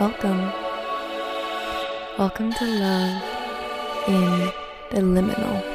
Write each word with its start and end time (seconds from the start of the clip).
Welcome. 0.00 0.52
Welcome 2.18 2.52
to 2.52 2.64
love 2.64 3.22
in 4.08 4.52
the 4.90 5.00
liminal. 5.00 5.71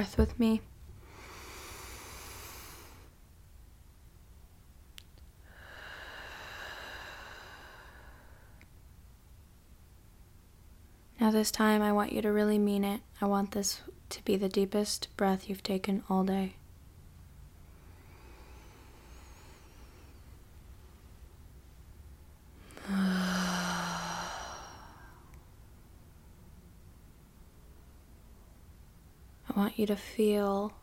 Breath 0.00 0.16
with 0.16 0.40
me. 0.40 0.62
Now, 11.20 11.30
this 11.30 11.50
time, 11.50 11.82
I 11.82 11.92
want 11.92 12.14
you 12.14 12.22
to 12.22 12.32
really 12.32 12.58
mean 12.58 12.82
it. 12.82 13.02
I 13.20 13.26
want 13.26 13.50
this 13.50 13.82
to 14.08 14.24
be 14.24 14.36
the 14.36 14.48
deepest 14.48 15.14
breath 15.18 15.50
you've 15.50 15.62
taken 15.62 16.02
all 16.08 16.24
day. 16.24 16.54
You 29.80 29.86
to 29.86 29.96
feel 29.96 30.74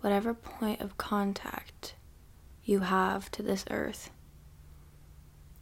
whatever 0.00 0.32
point 0.32 0.80
of 0.80 0.96
contact 0.96 1.96
you 2.62 2.78
have 2.78 3.30
to 3.32 3.42
this 3.42 3.64
earth. 3.68 4.10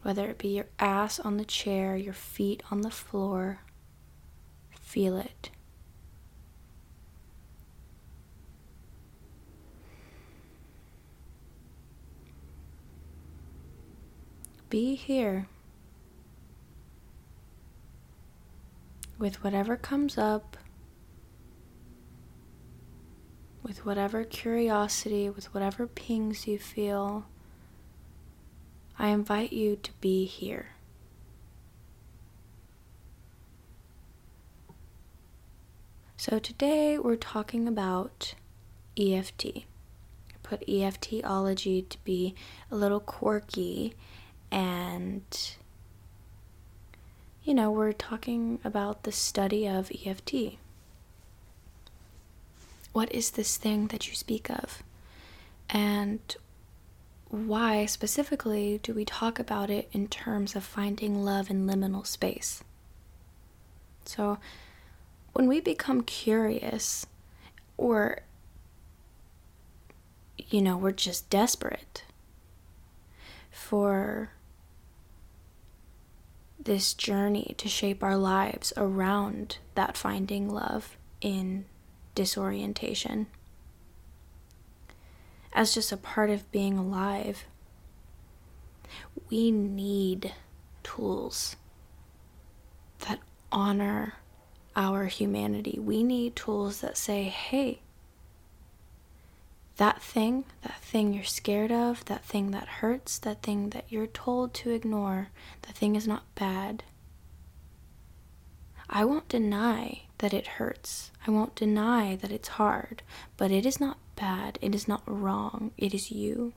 Whether 0.03 0.29
it 0.29 0.37
be 0.37 0.49
your 0.49 0.67
ass 0.79 1.19
on 1.19 1.39
the 1.39 1.47
chair, 1.47 1.97
your 1.97 2.13
feet 2.13 2.63
on 2.71 2.83
the 2.83 2.91
floor, 2.91 3.61
feel 4.79 5.17
it. 5.17 5.51
Be 14.69 14.97
here 14.97 15.47
with 19.19 19.43
whatever 19.43 19.77
comes 19.77 20.19
up 20.19 20.59
with 23.65 23.87
whatever 23.87 24.23
curiosity, 24.25 25.29
with 25.31 25.53
whatever 25.55 25.87
pings 25.87 26.47
you 26.47 26.59
feel, 26.59 27.25
I 28.99 29.09
invite 29.09 29.53
you 29.53 29.77
to 29.77 29.91
be 30.01 30.27
here. 30.27 30.69
So 36.19 36.39
today 36.39 36.99
we're 36.99 37.17
talking 37.17 37.67
about 37.67 38.35
EFT. 38.99 39.47
I 39.47 40.37
put 40.43 40.67
EFTology 40.67 41.89
to 41.89 41.99
be 42.05 42.35
a 42.71 42.77
little 42.77 43.01
quirky 43.01 43.95
and 44.51 45.23
you 47.43 47.53
know, 47.53 47.71
we're 47.71 47.93
talking 47.93 48.59
about 48.65 49.03
the 49.03 49.13
study 49.13 49.67
of 49.67 49.91
EFT. 50.07 50.57
What 52.95 53.13
is 53.13 53.33
this 53.33 53.57
thing 53.57 53.89
that 53.89 54.07
you 54.09 54.15
speak 54.15 54.49
of? 54.49 54.85
And 55.69 56.21
why 57.29 57.87
specifically 57.87 58.79
do 58.85 58.95
we 58.95 59.05
talk 59.05 59.41
about 59.41 59.69
it 59.69 59.89
in 59.91 60.07
terms 60.07 60.55
of 60.55 60.63
finding 60.63 61.25
love 61.25 61.51
in 61.51 61.67
liminal 61.67 62.07
space? 62.07 62.63
So, 64.05 64.39
when 65.33 65.49
we 65.49 65.59
become 65.59 66.03
curious, 66.03 67.05
or, 67.77 68.21
you 70.39 70.63
know, 70.63 70.77
we're 70.77 70.93
just 70.93 71.29
desperate 71.29 72.05
for 73.51 74.31
this 76.63 76.95
journey 76.95 77.57
to 77.59 77.69
shape 77.69 78.05
our 78.05 78.17
lives 78.17 78.73
around 78.77 79.59
that 79.75 79.97
finding 79.97 80.49
love 80.49 80.97
in 81.21 81.65
disorientation 82.15 83.27
as 85.53 85.75
just 85.75 85.93
a 85.93 85.97
part 85.97 86.31
of 86.31 86.51
being 86.51 86.77
alive. 86.77 87.45
We 89.31 89.51
need 89.51 90.35
tools 90.83 91.57
that 93.07 93.21
honor 93.51 94.15
our 94.77 95.07
humanity. 95.07 95.79
We 95.81 96.03
need 96.03 96.35
tools 96.35 96.81
that 96.81 96.97
say, 96.97 97.25
hey, 97.25 97.81
that 99.77 100.03
thing, 100.03 100.45
that 100.63 100.81
thing 100.81 101.13
you're 101.13 101.25
scared 101.25 101.73
of, 101.73 102.05
that 102.07 102.25
thing 102.25 102.51
that 102.53 102.69
hurts, 102.69 103.19
that 103.21 103.43
thing 103.43 103.71
that 103.71 103.85
you're 103.89 104.07
told 104.07 104.55
to 104.55 104.71
ignore, 104.71 105.29
that 105.63 105.77
thing 105.77 105.97
is 105.97 106.07
not 106.07 106.23
bad. 106.35 106.85
I 108.89 109.05
won't 109.05 109.29
deny 109.29 110.03
that 110.19 110.35
it 110.35 110.47
hurts. 110.47 111.11
I 111.27 111.31
won't 111.31 111.55
deny 111.55 112.17
that 112.17 112.31
it's 112.31 112.49
hard, 112.49 113.03
but 113.37 113.51
it 113.51 113.65
is 113.65 113.81
not 113.81 113.99
bad. 114.17 114.59
It 114.61 114.75
is 114.75 114.87
not 114.87 115.03
wrong. 115.07 115.71
It 115.79 115.95
is 115.95 116.11
you. 116.11 116.53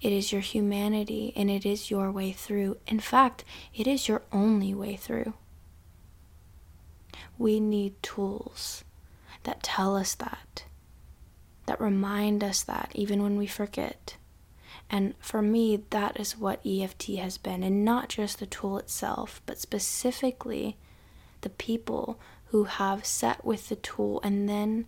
It 0.00 0.12
is 0.12 0.32
your 0.32 0.40
humanity 0.40 1.32
and 1.36 1.50
it 1.50 1.66
is 1.66 1.90
your 1.90 2.10
way 2.10 2.32
through. 2.32 2.78
In 2.86 3.00
fact, 3.00 3.44
it 3.74 3.86
is 3.86 4.08
your 4.08 4.22
only 4.32 4.74
way 4.74 4.96
through. 4.96 5.34
We 7.38 7.60
need 7.60 8.02
tools 8.02 8.84
that 9.44 9.62
tell 9.62 9.96
us 9.96 10.14
that, 10.14 10.64
that 11.66 11.80
remind 11.80 12.42
us 12.42 12.62
that 12.62 12.90
even 12.94 13.22
when 13.22 13.36
we 13.36 13.46
forget. 13.46 14.16
And 14.88 15.14
for 15.18 15.42
me, 15.42 15.82
that 15.90 16.18
is 16.18 16.38
what 16.38 16.64
EFT 16.64 17.16
has 17.16 17.38
been, 17.38 17.62
and 17.62 17.84
not 17.84 18.08
just 18.08 18.38
the 18.38 18.46
tool 18.46 18.78
itself, 18.78 19.42
but 19.44 19.58
specifically 19.58 20.76
the 21.40 21.50
people 21.50 22.20
who 22.46 22.64
have 22.64 23.04
sat 23.04 23.44
with 23.44 23.68
the 23.68 23.76
tool 23.76 24.20
and 24.22 24.48
then 24.48 24.86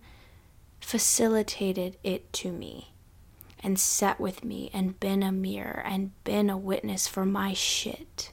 facilitated 0.79 1.97
it 2.03 2.31
to 2.33 2.51
me 2.51 2.93
and 3.61 3.79
sat 3.79 4.19
with 4.19 4.43
me 4.43 4.69
and 4.73 4.99
been 4.99 5.21
a 5.21 5.31
mirror 5.31 5.83
and 5.85 6.11
been 6.23 6.49
a 6.49 6.57
witness 6.57 7.07
for 7.07 7.25
my 7.25 7.53
shit. 7.53 8.31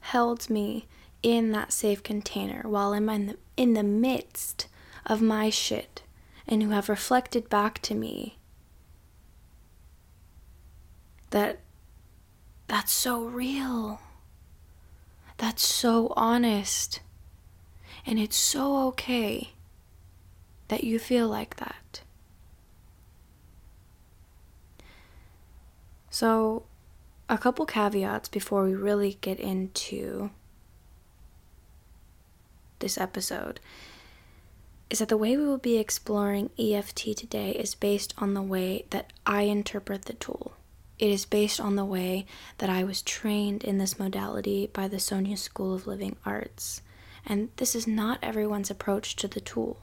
Held 0.00 0.48
me 0.48 0.86
in 1.22 1.52
that 1.52 1.72
safe 1.72 2.02
container 2.02 2.62
while 2.64 2.94
I'm 2.94 3.08
in 3.10 3.26
the, 3.26 3.36
in 3.56 3.74
the 3.74 3.82
midst 3.82 4.66
of 5.04 5.20
my 5.20 5.50
shit 5.50 6.02
and 6.48 6.62
who 6.62 6.70
have 6.70 6.88
reflected 6.88 7.48
back 7.50 7.80
to 7.82 7.94
me 7.94 8.38
that 11.30 11.60
that's 12.66 12.92
so 12.92 13.24
real. 13.24 14.00
That's 15.38 15.64
so 15.64 16.12
honest. 16.16 17.00
And 18.06 18.18
it's 18.18 18.36
so 18.36 18.88
okay 18.88 19.50
that 20.68 20.84
you 20.84 20.98
feel 20.98 21.28
like 21.28 21.56
that. 21.56 22.00
So, 26.10 26.64
a 27.28 27.38
couple 27.38 27.64
caveats 27.66 28.28
before 28.28 28.64
we 28.64 28.74
really 28.74 29.16
get 29.20 29.38
into 29.38 30.30
this 32.80 32.98
episode 32.98 33.60
is 34.90 34.98
that 34.98 35.08
the 35.08 35.16
way 35.16 35.36
we 35.36 35.46
will 35.46 35.58
be 35.58 35.78
exploring 35.78 36.50
EFT 36.58 37.16
today 37.16 37.52
is 37.52 37.76
based 37.76 38.12
on 38.18 38.34
the 38.34 38.42
way 38.42 38.84
that 38.90 39.12
I 39.24 39.42
interpret 39.42 40.06
the 40.06 40.14
tool. 40.14 40.54
It 40.98 41.10
is 41.10 41.24
based 41.24 41.60
on 41.60 41.76
the 41.76 41.84
way 41.84 42.26
that 42.58 42.68
I 42.68 42.82
was 42.82 43.00
trained 43.00 43.62
in 43.62 43.78
this 43.78 43.98
modality 43.98 44.68
by 44.72 44.88
the 44.88 44.98
Sonia 44.98 45.36
School 45.36 45.74
of 45.74 45.86
Living 45.86 46.16
Arts. 46.26 46.82
And 47.26 47.50
this 47.56 47.74
is 47.74 47.86
not 47.86 48.18
everyone's 48.22 48.70
approach 48.70 49.16
to 49.16 49.28
the 49.28 49.40
tool. 49.40 49.80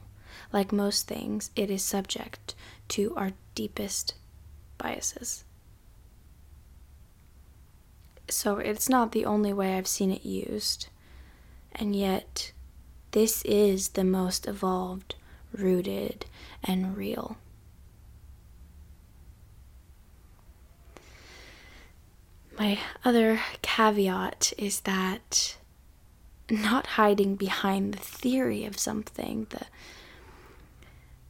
Like 0.52 0.72
most 0.72 1.06
things, 1.06 1.50
it 1.56 1.70
is 1.70 1.82
subject 1.82 2.54
to 2.88 3.14
our 3.16 3.32
deepest 3.54 4.14
biases. 4.76 5.44
So 8.30 8.58
it's 8.58 8.88
not 8.88 9.12
the 9.12 9.24
only 9.24 9.52
way 9.52 9.74
I've 9.74 9.88
seen 9.88 10.10
it 10.10 10.24
used. 10.24 10.88
And 11.72 11.94
yet, 11.96 12.52
this 13.12 13.42
is 13.42 13.90
the 13.90 14.04
most 14.04 14.46
evolved, 14.46 15.14
rooted, 15.52 16.26
and 16.62 16.96
real. 16.96 17.38
My 22.58 22.78
other 23.04 23.40
caveat 23.62 24.52
is 24.58 24.80
that 24.80 25.56
not 26.50 26.86
hiding 26.86 27.36
behind 27.36 27.94
the 27.94 27.98
theory 27.98 28.64
of 28.64 28.78
something, 28.78 29.46
the 29.50 29.66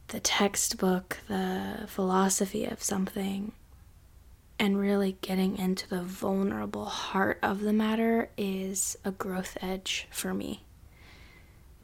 the 0.09 0.19
textbook, 0.19 1.19
the 1.27 1.85
philosophy 1.87 2.65
of 2.65 2.81
something, 2.81 3.51
and 4.57 4.79
really 4.79 5.17
getting 5.21 5.55
into 5.57 5.87
the 5.87 6.01
vulnerable 6.01 6.85
heart 6.85 7.37
of 7.43 7.61
the 7.61 7.73
matter 7.73 8.29
is 8.35 8.97
a 9.05 9.11
growth 9.11 9.55
edge 9.61 10.07
for 10.09 10.33
me. 10.33 10.63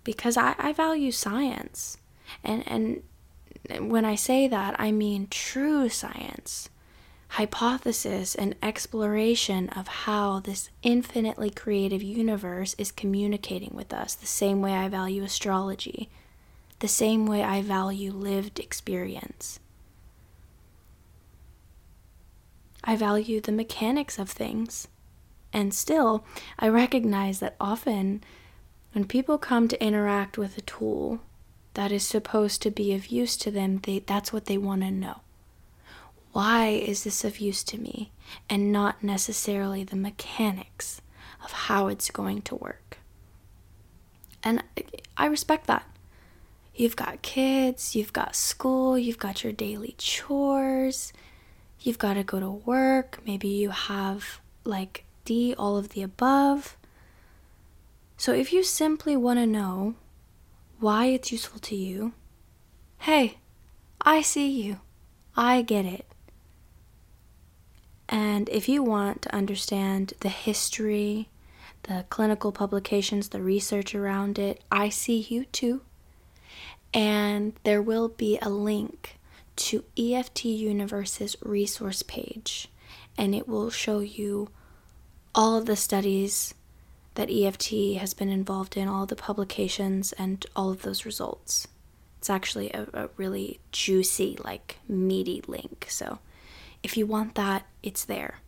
Because 0.04 0.38
I, 0.38 0.56
I 0.58 0.74
value 0.74 1.12
science. 1.12 1.98
And 2.44 2.68
and 2.68 3.90
when 3.92 4.06
I 4.06 4.16
say 4.16 4.48
that, 4.48 4.80
I 4.80 4.92
mean 4.92 5.28
true 5.30 5.90
science 5.90 6.70
hypothesis 7.36 8.34
and 8.34 8.56
exploration 8.64 9.68
of 9.72 9.90
how 9.90 10.40
this 10.40 10.70
infinitely 10.84 11.50
creative 11.50 12.02
universe 12.02 12.74
is 12.78 12.94
communicating 12.94 13.72
with 13.74 13.94
us, 13.94 14.16
the 14.16 14.26
same 14.26 14.62
way 14.62 14.72
I 14.72 14.88
value 14.88 15.22
astrology, 15.22 16.10
the 16.80 16.88
same 16.88 17.26
way 17.26 17.44
I 17.44 17.62
value 17.62 18.14
lived 18.14 18.58
experience. 18.58 19.60
I 22.86 22.96
value 22.96 23.42
the 23.42 23.52
mechanics 23.52 24.18
of 24.18 24.30
things. 24.30 24.88
And 25.52 25.74
still, 25.74 26.24
I 26.58 26.70
recognize 26.70 27.42
that 27.42 27.58
often 27.60 28.24
when 28.94 29.04
people 29.04 29.38
come 29.38 29.68
to 29.68 29.84
interact 29.84 30.38
with 30.38 30.58
a 30.58 30.62
tool 30.62 31.20
that 31.74 31.92
is 31.92 32.08
supposed 32.08 32.62
to 32.62 32.72
be 32.72 32.94
of 32.94 33.08
use 33.08 33.36
to 33.36 33.52
them, 33.52 33.82
they, 33.84 34.00
that's 34.00 34.32
what 34.32 34.46
they 34.46 34.58
want 34.58 34.84
to 34.84 34.92
know 34.92 35.20
why 36.36 36.68
is 36.68 37.06
this 37.06 37.24
of 37.24 37.40
use 37.40 37.64
to 37.64 37.78
me 37.78 38.12
and 38.50 38.70
not 38.70 39.02
necessarily 39.02 39.86
the 39.86 39.96
mechanics 39.96 41.02
of 41.42 41.50
how 41.54 41.88
it's 41.88 42.12
going 42.12 42.42
to 42.42 42.56
work. 42.56 42.98
And 44.44 44.62
I 45.16 45.28
respect 45.28 45.66
that. 45.68 45.88
You've 46.76 46.98
got 46.98 47.22
kids, 47.22 47.96
you've 47.96 48.12
got 48.12 48.36
school, 48.36 49.00
you've 49.00 49.18
got 49.18 49.46
your 49.46 49.54
daily 49.54 49.96
chores, 49.98 51.14
you've 51.80 52.00
got 52.00 52.16
to 52.16 52.24
go 52.26 52.42
to 52.42 52.50
work, 52.50 53.22
maybe 53.26 53.48
you 53.48 53.70
have 53.70 54.42
like 54.66 55.06
D, 55.24 55.56
all 55.58 55.78
of 55.78 55.90
the 55.90 56.02
above. 56.02 56.76
So 58.18 58.34
if 58.34 58.52
you 58.52 58.62
simply 58.62 59.16
want 59.16 59.40
to 59.40 59.48
know 59.48 59.96
why 60.82 61.06
it's 61.06 61.32
useful 61.32 61.62
to 61.62 61.78
you, 61.78 62.12
hey, 62.98 63.38
I 64.02 64.22
see 64.22 64.50
you. 64.50 64.82
I 65.38 65.62
get 65.62 65.86
it. 65.86 66.06
And 68.08 68.50
if 68.50 68.70
you 68.70 68.84
want 68.84 69.24
to 69.24 69.36
understand 69.36 70.14
the 70.20 70.30
history, 70.30 71.30
the 71.84 72.06
clinical 72.10 72.52
publications, 72.52 73.30
the 73.30 73.42
research 73.42 73.96
around 73.96 74.38
it, 74.40 74.64
I 74.72 74.90
see 74.90 75.20
you 75.30 75.46
too. 75.46 75.82
And 76.94 77.54
there 77.64 77.82
will 77.82 78.10
be 78.10 78.40
a 78.42 78.50
link 78.50 79.18
to 79.58 79.84
EFT 79.98 80.46
Universe's 80.46 81.36
resource 81.42 82.04
page, 82.04 82.70
and 83.18 83.34
it 83.34 83.48
will 83.48 83.70
show 83.70 84.00
you 84.00 84.50
all 85.34 85.58
of 85.58 85.66
the 85.66 85.76
studies 85.76 86.54
that 87.16 87.30
EFT 87.30 87.98
has 87.98 88.14
been 88.14 88.30
involved 88.30 88.76
in, 88.78 88.88
all 88.88 89.06
the 89.06 89.16
publications, 89.16 90.12
and 90.14 90.46
all 90.56 90.70
of 90.70 90.82
those 90.82 91.06
results. 91.06 91.68
It's 92.20 92.30
actually 92.30 92.72
a, 92.72 92.88
a 92.94 93.10
really 93.18 93.60
juicy, 93.72 94.38
like 94.44 94.78
meaty 94.88 95.42
link. 95.48 95.88
So 95.90 96.20
if 96.86 96.96
you 96.96 97.08
want 97.08 97.34
that, 97.34 97.66
it's 97.82 98.06
there. 98.06 98.42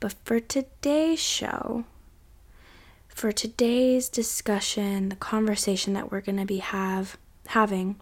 But 0.00 0.16
for 0.24 0.40
today's 0.40 1.20
show, 1.20 1.84
for 3.06 3.30
today's 3.30 4.08
discussion, 4.08 5.08
the 5.08 5.16
conversation 5.16 5.92
that 5.92 6.10
we're 6.10 6.20
going 6.20 6.38
to 6.38 6.44
be 6.44 6.58
have 6.58 7.16
having, 7.46 8.00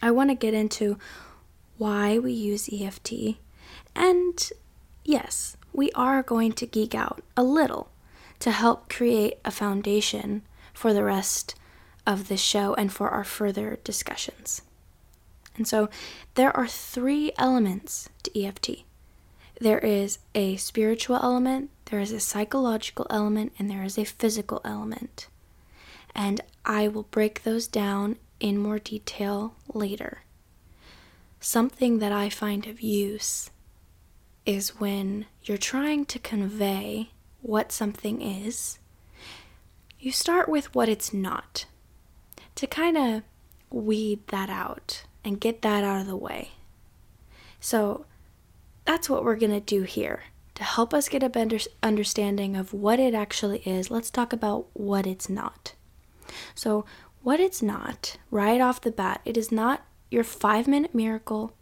I 0.00 0.10
want 0.10 0.30
to 0.30 0.34
get 0.34 0.54
into 0.54 0.96
why 1.76 2.18
we 2.18 2.32
use 2.32 2.70
EFT. 2.72 3.36
And 3.94 4.50
yes, 5.04 5.58
we 5.74 5.92
are 5.92 6.22
going 6.22 6.52
to 6.52 6.66
geek 6.66 6.94
out 6.94 7.22
a 7.36 7.42
little 7.42 7.90
to 8.38 8.52
help 8.52 8.88
create 8.88 9.34
a 9.44 9.50
foundation 9.50 10.40
for 10.72 10.94
the 10.94 11.04
rest 11.04 11.54
of 12.06 12.28
the 12.28 12.38
show 12.38 12.72
and 12.72 12.90
for 12.90 13.10
our 13.10 13.24
further 13.24 13.78
discussions. 13.84 14.62
And 15.60 15.68
so 15.68 15.90
there 16.36 16.56
are 16.56 16.66
three 16.66 17.32
elements 17.36 18.08
to 18.22 18.42
EFT 18.42 18.84
there 19.60 19.78
is 19.78 20.18
a 20.34 20.56
spiritual 20.56 21.16
element, 21.16 21.70
there 21.86 22.00
is 22.00 22.12
a 22.12 22.20
psychological 22.20 23.06
element, 23.10 23.52
and 23.58 23.70
there 23.70 23.84
is 23.84 23.98
a 23.98 24.04
physical 24.04 24.62
element. 24.64 25.28
And 26.14 26.40
I 26.64 26.88
will 26.88 27.02
break 27.04 27.42
those 27.42 27.68
down 27.68 28.16
in 28.40 28.56
more 28.56 28.78
detail 28.78 29.54
later. 29.72 30.22
Something 31.40 31.98
that 31.98 32.10
I 32.10 32.30
find 32.30 32.66
of 32.66 32.80
use 32.80 33.50
is 34.46 34.80
when 34.80 35.26
you're 35.44 35.58
trying 35.58 36.06
to 36.06 36.18
convey 36.18 37.10
what 37.42 37.70
something 37.70 38.22
is, 38.22 38.78
you 39.98 40.10
start 40.10 40.48
with 40.48 40.74
what 40.74 40.88
it's 40.88 41.12
not 41.12 41.66
to 42.54 42.66
kind 42.66 42.96
of 42.96 43.22
weed 43.70 44.26
that 44.28 44.48
out 44.48 45.04
and 45.24 45.40
get 45.40 45.62
that 45.62 45.84
out 45.84 46.00
of 46.00 46.06
the 46.06 46.16
way. 46.16 46.50
So 47.60 48.06
that's 48.84 49.08
what 49.08 49.24
we're 49.24 49.36
going 49.36 49.52
to 49.52 49.60
do 49.60 49.82
here. 49.82 50.24
To 50.54 50.64
help 50.64 50.92
us 50.92 51.08
get 51.08 51.22
a 51.22 51.28
better 51.28 51.58
understanding 51.82 52.56
of 52.56 52.74
what 52.74 53.00
it 53.00 53.14
actually 53.14 53.60
is, 53.60 53.90
let's 53.90 54.10
talk 54.10 54.32
about 54.32 54.66
what 54.74 55.06
it's 55.06 55.28
not. 55.28 55.74
So, 56.54 56.84
what 57.22 57.40
it's 57.40 57.62
not, 57.62 58.16
right 58.30 58.60
off 58.60 58.80
the 58.80 58.90
bat, 58.90 59.20
it 59.24 59.36
is 59.36 59.50
not 59.52 59.84
your 60.10 60.24
five 60.24 60.66
minute 60.66 60.94
miracle. 60.94 61.54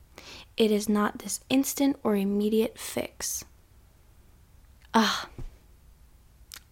It 0.57 0.71
is 0.71 0.89
not 0.89 1.21
this 1.21 1.41
instant 1.49 1.97
or 2.03 2.17
immediate 2.17 2.79
fix. 2.79 3.45
Ah, 4.95 5.29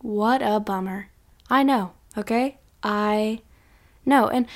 what 0.01 0.43
a 0.43 0.59
bummer. 0.59 1.11
I 1.49 1.63
know, 1.63 1.93
okay? 2.17 2.59
I 2.83 3.43
know. 4.05 4.29
And 4.29 4.47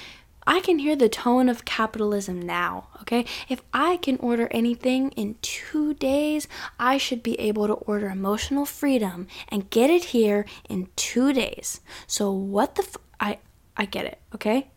I 0.46 0.60
can 0.60 0.78
hear 0.78 0.96
the 0.96 1.08
tone 1.08 1.48
of 1.48 1.64
capitalism 1.64 2.40
now, 2.40 2.88
okay? 3.02 3.25
If 3.48 3.62
I 3.75 3.98
can 3.98 4.16
order 4.19 4.48
anything 4.50 5.10
in 5.12 5.37
two 5.42 5.94
days, 5.94 6.48
I 6.78 6.96
should 6.96 7.22
be 7.22 7.38
able 7.38 7.66
to 7.66 7.75
order 7.75 8.08
emotional 8.08 8.64
freedom 8.64 9.26
and 9.48 9.69
get 9.70 9.90
it 9.90 10.04
here 10.06 10.46
in 10.69 10.88
two 10.96 11.32
days. 11.32 11.81
So 12.06 12.32
what 12.32 12.76
the 12.76 12.82
f- 12.82 12.96
I 13.20 13.38
I 13.76 13.84
get 13.84 14.06
it, 14.06 14.19
okay? 14.34 14.69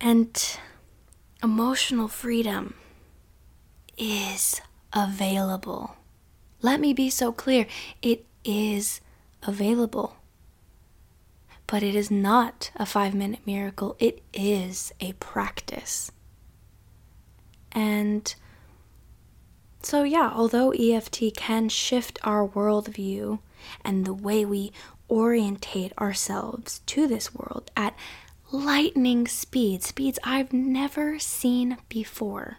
And 0.00 0.58
emotional 1.42 2.08
freedom 2.08 2.74
is 3.96 4.60
available. 4.92 5.96
Let 6.60 6.80
me 6.80 6.92
be 6.92 7.10
so 7.10 7.30
clear. 7.32 7.66
It 8.02 8.26
is 8.44 9.00
available 9.44 10.16
but 11.66 11.82
it 11.82 11.94
is 11.94 12.10
not 12.10 12.70
a 12.76 12.86
five 12.86 13.14
minute 13.14 13.40
miracle, 13.46 13.96
it 13.98 14.22
is 14.32 14.92
a 15.00 15.12
practice. 15.14 16.10
And 17.72 18.34
so, 19.82 20.04
yeah, 20.04 20.30
although 20.32 20.70
EFT 20.70 21.34
can 21.34 21.68
shift 21.68 22.18
our 22.22 22.46
worldview 22.46 23.40
and 23.84 24.04
the 24.04 24.14
way 24.14 24.44
we 24.44 24.72
orientate 25.10 25.92
ourselves 25.98 26.80
to 26.86 27.06
this 27.06 27.34
world 27.34 27.70
at 27.76 27.96
lightning 28.52 29.26
speed, 29.26 29.82
speeds 29.82 30.18
I've 30.22 30.52
never 30.52 31.18
seen 31.18 31.78
before, 31.88 32.58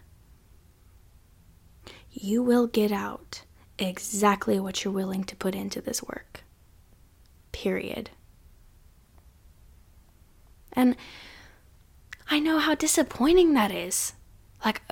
you 2.10 2.42
will 2.42 2.66
get 2.66 2.92
out 2.92 3.42
exactly 3.78 4.60
what 4.60 4.84
you're 4.84 4.94
willing 4.94 5.24
to 5.24 5.36
put 5.36 5.54
into 5.54 5.80
this 5.80 6.02
work. 6.02 6.44
Period. 7.52 8.10
And 10.74 10.96
I 12.30 12.40
know 12.40 12.58
how 12.58 12.74
disappointing 12.74 13.54
that 13.54 13.70
is. 13.70 14.14
Like, 14.64 14.82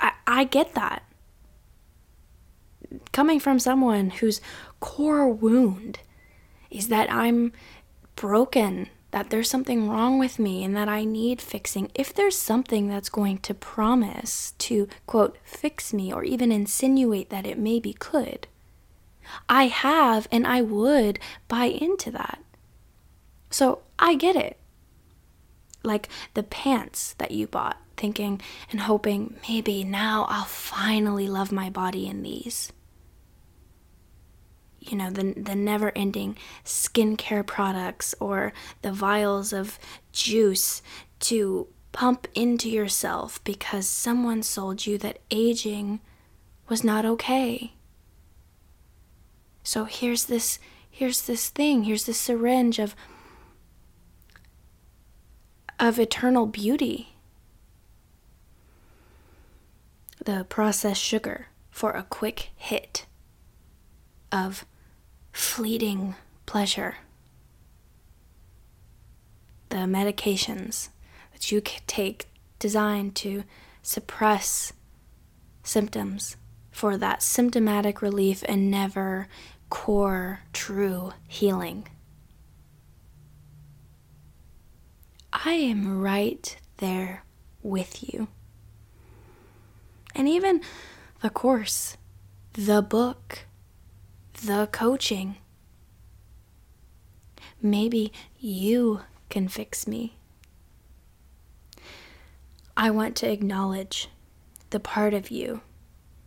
I, 0.00 0.12
I 0.26 0.44
get 0.44 0.74
that. 0.74 1.02
Coming 3.12 3.40
from 3.40 3.58
someone 3.58 4.10
whose 4.10 4.40
core 4.80 5.28
wound 5.28 6.00
is 6.70 6.88
that 6.88 7.10
I'm 7.12 7.52
broken, 8.14 8.88
that 9.10 9.30
there's 9.30 9.50
something 9.50 9.88
wrong 9.88 10.18
with 10.18 10.38
me, 10.38 10.64
and 10.64 10.76
that 10.76 10.88
I 10.88 11.04
need 11.04 11.40
fixing. 11.40 11.90
If 11.94 12.14
there's 12.14 12.36
something 12.38 12.88
that's 12.88 13.08
going 13.08 13.38
to 13.38 13.54
promise 13.54 14.52
to, 14.58 14.88
quote, 15.06 15.36
fix 15.44 15.92
me, 15.92 16.12
or 16.12 16.24
even 16.24 16.52
insinuate 16.52 17.30
that 17.30 17.46
it 17.46 17.58
maybe 17.58 17.92
could, 17.92 18.46
I 19.48 19.66
have 19.66 20.28
and 20.30 20.46
I 20.46 20.62
would 20.62 21.18
buy 21.48 21.64
into 21.66 22.10
that. 22.12 22.42
So 23.56 23.78
I 23.98 24.16
get 24.16 24.36
it. 24.36 24.58
Like 25.82 26.10
the 26.34 26.42
pants 26.42 27.14
that 27.16 27.30
you 27.30 27.46
bought, 27.46 27.78
thinking 27.96 28.42
and 28.70 28.80
hoping 28.80 29.36
maybe 29.48 29.82
now 29.82 30.26
I'll 30.28 30.44
finally 30.44 31.26
love 31.26 31.50
my 31.52 31.70
body 31.70 32.06
in 32.06 32.22
these. 32.22 32.70
you 34.90 34.96
know, 34.96 35.10
the, 35.10 35.34
the 35.36 35.54
never 35.54 35.92
ending 35.96 36.36
skincare 36.64 37.46
products 37.46 38.14
or 38.20 38.52
the 38.82 38.92
vials 38.92 39.52
of 39.52 39.78
juice 40.12 40.82
to 41.20 41.66
pump 41.92 42.28
into 42.34 42.68
yourself 42.70 43.42
because 43.44 43.88
someone 43.88 44.42
sold 44.42 44.86
you 44.86 44.98
that 44.98 45.18
aging 45.30 46.00
was 46.68 46.84
not 46.84 47.04
okay. 47.04 47.72
So 49.62 49.84
here's 49.84 50.26
this 50.26 50.58
here's 50.90 51.22
this 51.22 51.50
thing, 51.50 51.84
here's 51.84 52.06
this 52.06 52.18
syringe 52.18 52.78
of 52.78 52.94
of 55.78 55.98
eternal 55.98 56.46
beauty. 56.46 57.14
The 60.24 60.46
processed 60.48 61.02
sugar 61.02 61.48
for 61.70 61.92
a 61.92 62.02
quick 62.02 62.50
hit 62.56 63.06
of 64.32 64.64
fleeting 65.32 66.14
pleasure. 66.46 66.96
The 69.68 69.76
medications 69.76 70.88
that 71.32 71.52
you 71.52 71.60
take 71.60 72.28
designed 72.58 73.14
to 73.16 73.44
suppress 73.82 74.72
symptoms 75.62 76.36
for 76.70 76.96
that 76.96 77.22
symptomatic 77.22 78.00
relief 78.00 78.42
and 78.48 78.70
never 78.70 79.28
core 79.68 80.40
true 80.52 81.12
healing. 81.26 81.86
I 85.44 85.52
am 85.52 86.00
right 86.00 86.56
there 86.78 87.24
with 87.62 88.02
you. 88.02 88.28
And 90.14 90.26
even 90.28 90.62
the 91.20 91.30
course, 91.30 91.98
the 92.54 92.80
book, 92.80 93.40
the 94.44 94.68
coaching. 94.72 95.36
Maybe 97.60 98.12
you 98.38 99.00
can 99.28 99.48
fix 99.48 99.86
me. 99.86 100.16
I 102.76 102.90
want 102.90 103.14
to 103.16 103.30
acknowledge 103.30 104.08
the 104.70 104.80
part 104.80 105.12
of 105.12 105.30
you 105.30 105.60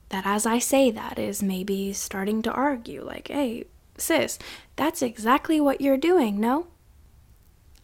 that, 0.10 0.26
as 0.26 0.46
I 0.46 0.60
say 0.60 0.92
that, 0.92 1.18
is 1.18 1.42
maybe 1.42 1.94
starting 1.94 2.42
to 2.44 2.52
argue, 2.52 3.04
like, 3.04 3.28
hey, 3.28 3.66
sis, 3.98 4.38
that's 4.76 5.02
exactly 5.02 5.60
what 5.60 5.82
you're 5.82 5.98
doing, 5.98 6.40
no? 6.40 6.68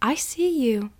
I 0.01 0.15
see 0.15 0.50
you. 0.50 0.91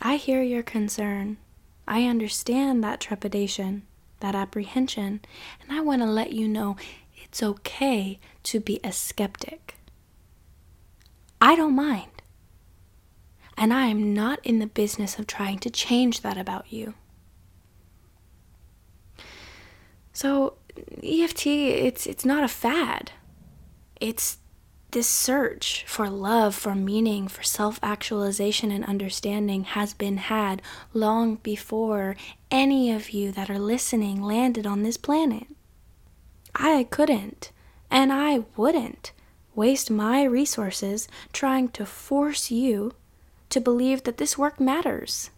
I 0.00 0.16
hear 0.16 0.42
your 0.42 0.62
concern. 0.62 1.38
I 1.86 2.04
understand 2.04 2.84
that 2.84 3.00
trepidation, 3.00 3.82
that 4.20 4.34
apprehension, 4.34 5.20
and 5.60 5.72
I 5.72 5.80
want 5.80 6.02
to 6.02 6.06
let 6.06 6.32
you 6.32 6.46
know 6.46 6.76
it's 7.16 7.42
okay 7.42 8.18
to 8.44 8.60
be 8.60 8.78
a 8.84 8.92
skeptic. 8.92 9.74
I 11.40 11.56
don't 11.56 11.74
mind. 11.74 12.10
And 13.56 13.72
I 13.74 13.86
am 13.86 14.14
not 14.14 14.38
in 14.44 14.60
the 14.60 14.66
business 14.66 15.18
of 15.18 15.26
trying 15.26 15.58
to 15.60 15.70
change 15.70 16.20
that 16.20 16.38
about 16.38 16.72
you. 16.72 16.94
So, 20.12 20.54
EFT, 21.02 21.46
it's, 21.46 22.06
it's 22.06 22.24
not 22.24 22.44
a 22.44 22.48
fad. 22.48 23.12
It's 24.00 24.38
this 24.90 25.06
search 25.06 25.84
for 25.86 26.08
love, 26.08 26.54
for 26.54 26.74
meaning, 26.74 27.28
for 27.28 27.42
self 27.42 27.78
actualization 27.82 28.70
and 28.72 28.84
understanding 28.84 29.64
has 29.64 29.92
been 29.92 30.16
had 30.16 30.62
long 30.94 31.36
before 31.36 32.16
any 32.50 32.90
of 32.90 33.10
you 33.10 33.30
that 33.32 33.50
are 33.50 33.58
listening 33.58 34.22
landed 34.22 34.66
on 34.66 34.82
this 34.82 34.96
planet. 34.96 35.46
I 36.54 36.84
couldn't, 36.90 37.52
and 37.90 38.12
I 38.12 38.44
wouldn't, 38.56 39.12
waste 39.54 39.90
my 39.90 40.24
resources 40.24 41.08
trying 41.32 41.68
to 41.70 41.84
force 41.84 42.50
you 42.50 42.94
to 43.50 43.60
believe 43.60 44.04
that 44.04 44.16
this 44.16 44.38
work 44.38 44.58
matters. 44.58 45.30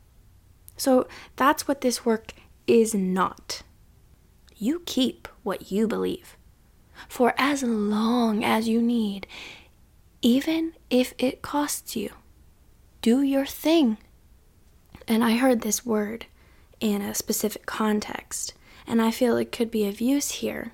So 0.76 1.08
that's 1.36 1.66
what 1.66 1.80
this 1.80 2.04
work 2.04 2.34
is 2.66 2.94
not. 2.94 3.62
You 4.56 4.82
keep 4.86 5.26
what 5.42 5.72
you 5.72 5.88
believe 5.88 6.36
for 7.08 7.34
as 7.38 7.62
long 7.62 8.44
as 8.44 8.68
you 8.68 8.80
need, 8.80 9.26
even 10.22 10.74
if 10.88 11.14
it 11.18 11.42
costs 11.42 11.96
you. 11.96 12.10
Do 13.02 13.22
your 13.22 13.46
thing. 13.46 13.98
And 15.08 15.24
I 15.24 15.36
heard 15.36 15.62
this 15.62 15.84
word 15.84 16.26
in 16.80 17.02
a 17.02 17.14
specific 17.14 17.66
context, 17.66 18.54
and 18.86 19.00
I 19.00 19.10
feel 19.10 19.36
it 19.36 19.52
could 19.52 19.70
be 19.70 19.88
of 19.88 20.00
use 20.00 20.30
here. 20.30 20.72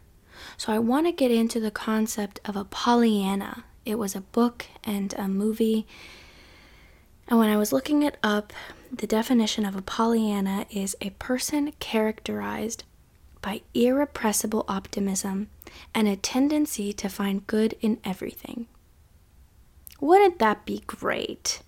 So 0.56 0.73
I 0.73 0.78
want 0.78 1.06
to 1.06 1.12
get 1.12 1.30
into 1.30 1.61
the 1.61 1.71
concept 1.71 2.40
of 2.45 2.56
a 2.56 2.64
Pollyanna. 2.64 3.64
It 3.85 3.99
was 3.99 4.14
a 4.14 4.21
book 4.21 4.66
and 4.85 5.14
a 5.16 5.28
movie 5.28 5.87
and 7.28 7.38
when 7.38 7.49
I 7.49 7.56
was 7.56 7.73
looking 7.73 8.02
it 8.02 8.16
up, 8.23 8.52
the 8.92 9.06
definition 9.06 9.64
of 9.64 9.75
a 9.75 9.83
Pollyanna 9.83 10.66
is 10.71 10.95
a 11.00 11.11
person 11.11 11.73
characterized 11.80 12.85
by 13.47 13.61
irrepressible 13.75 14.65
optimism 14.67 15.47
and 15.95 16.09
a 16.09 16.17
tendency 16.17 16.93
to 16.93 17.09
find 17.09 17.47
good 17.47 17.76
in 17.81 17.97
everything. 18.03 18.67
Wouldn't 20.00 20.41
that 20.41 20.67
be 20.67 20.83
great? 20.88 21.62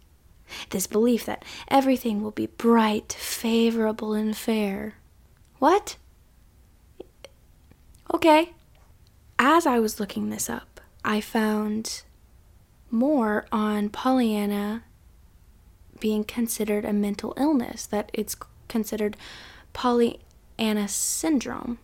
This 0.71 0.89
belief 0.89 1.25
that 1.27 1.45
everything 1.69 2.21
will 2.21 2.33
be 2.33 2.49
bright, 2.49 3.13
favorable, 3.13 4.13
and 4.13 4.37
fair. 4.37 4.97
What? 5.61 5.95
Okay. 8.13 8.55
As 9.39 9.65
I 9.65 9.79
was 9.79 10.01
looking 10.01 10.31
this 10.31 10.51
up, 10.51 10.81
I 11.05 11.21
found 11.21 12.03
more 12.91 13.47
on 13.53 13.89
Pollyanna 13.89 14.83
being 16.01 16.25
considered 16.25 16.85
a 16.85 16.93
mental 16.93 17.35
illness, 17.37 17.87
that 17.87 18.11
it's 18.13 18.37
considered 18.67 19.17
Pollyanna 20.59 20.89
syndrome. 20.89 21.79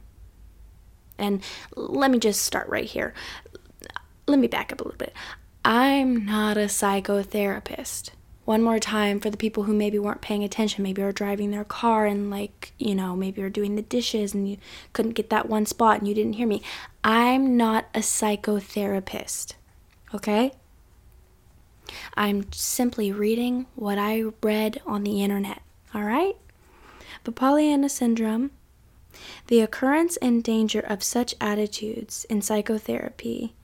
And 1.17 1.43
let 1.77 2.11
me 2.11 2.19
just 2.19 2.43
start 2.43 2.69
right 2.69 2.85
here. 2.85 3.15
Let 4.27 4.41
me 4.41 4.49
back 4.49 4.73
up 4.73 4.81
a 4.81 4.85
little 4.85 4.99
bit. 4.99 5.15
I'm 5.65 6.27
not 6.27 6.57
a 6.57 6.67
psychotherapist. 6.67 8.11
One 8.45 8.63
more 8.63 8.79
time 8.79 9.21
for 9.21 9.31
the 9.31 9.39
people 9.39 9.63
who 9.63 9.73
maybe 9.73 9.99
weren't 9.99 10.21
paying 10.21 10.45
attention, 10.45 10.83
maybe 10.83 11.01
are 11.03 11.13
driving 11.13 11.51
their 11.51 11.65
car 11.65 12.05
and, 12.05 12.31
like, 12.31 12.73
you 12.79 12.95
know, 12.95 13.17
maybe 13.17 13.43
are 13.43 13.49
doing 13.49 13.77
the 13.77 13.83
dishes 13.83 14.35
and 14.35 14.51
you 14.51 14.59
couldn't 14.93 15.13
get 15.13 15.31
that 15.31 15.49
one 15.49 15.65
spot 15.65 16.01
and 16.01 16.09
you 16.09 16.15
didn't 16.15 16.35
hear 16.35 16.47
me. 16.47 16.61
I'm 17.03 17.57
not 17.57 17.87
a 17.95 18.01
psychotherapist, 18.01 19.55
okay? 20.13 20.53
I'm 22.15 22.53
simply 22.53 23.13
reading 23.13 23.67
what 23.77 23.99
I 23.99 24.25
read 24.43 24.83
on 24.85 25.05
the 25.05 25.23
internet, 25.23 25.63
all 25.95 26.03
right? 26.03 26.37
But 27.23 27.37
Pollyanna 27.37 27.89
syndrome, 27.89 28.51
the 29.47 29.61
occurrence 29.61 30.17
and 30.19 30.43
danger 30.43 30.81
of 30.81 31.03
such 31.03 31.35
attitudes 31.41 32.25
in 32.31 32.43
psychotherapy 32.43 33.55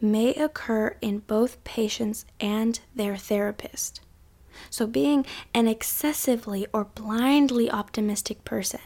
may 0.00 0.34
occur 0.34 0.96
in 1.00 1.20
both 1.20 1.62
patients 1.64 2.24
and 2.40 2.80
their 2.94 3.16
therapist. 3.16 4.00
So, 4.70 4.86
being 4.86 5.26
an 5.52 5.66
excessively 5.66 6.66
or 6.72 6.84
blindly 6.84 7.70
optimistic 7.70 8.44
person, 8.44 8.80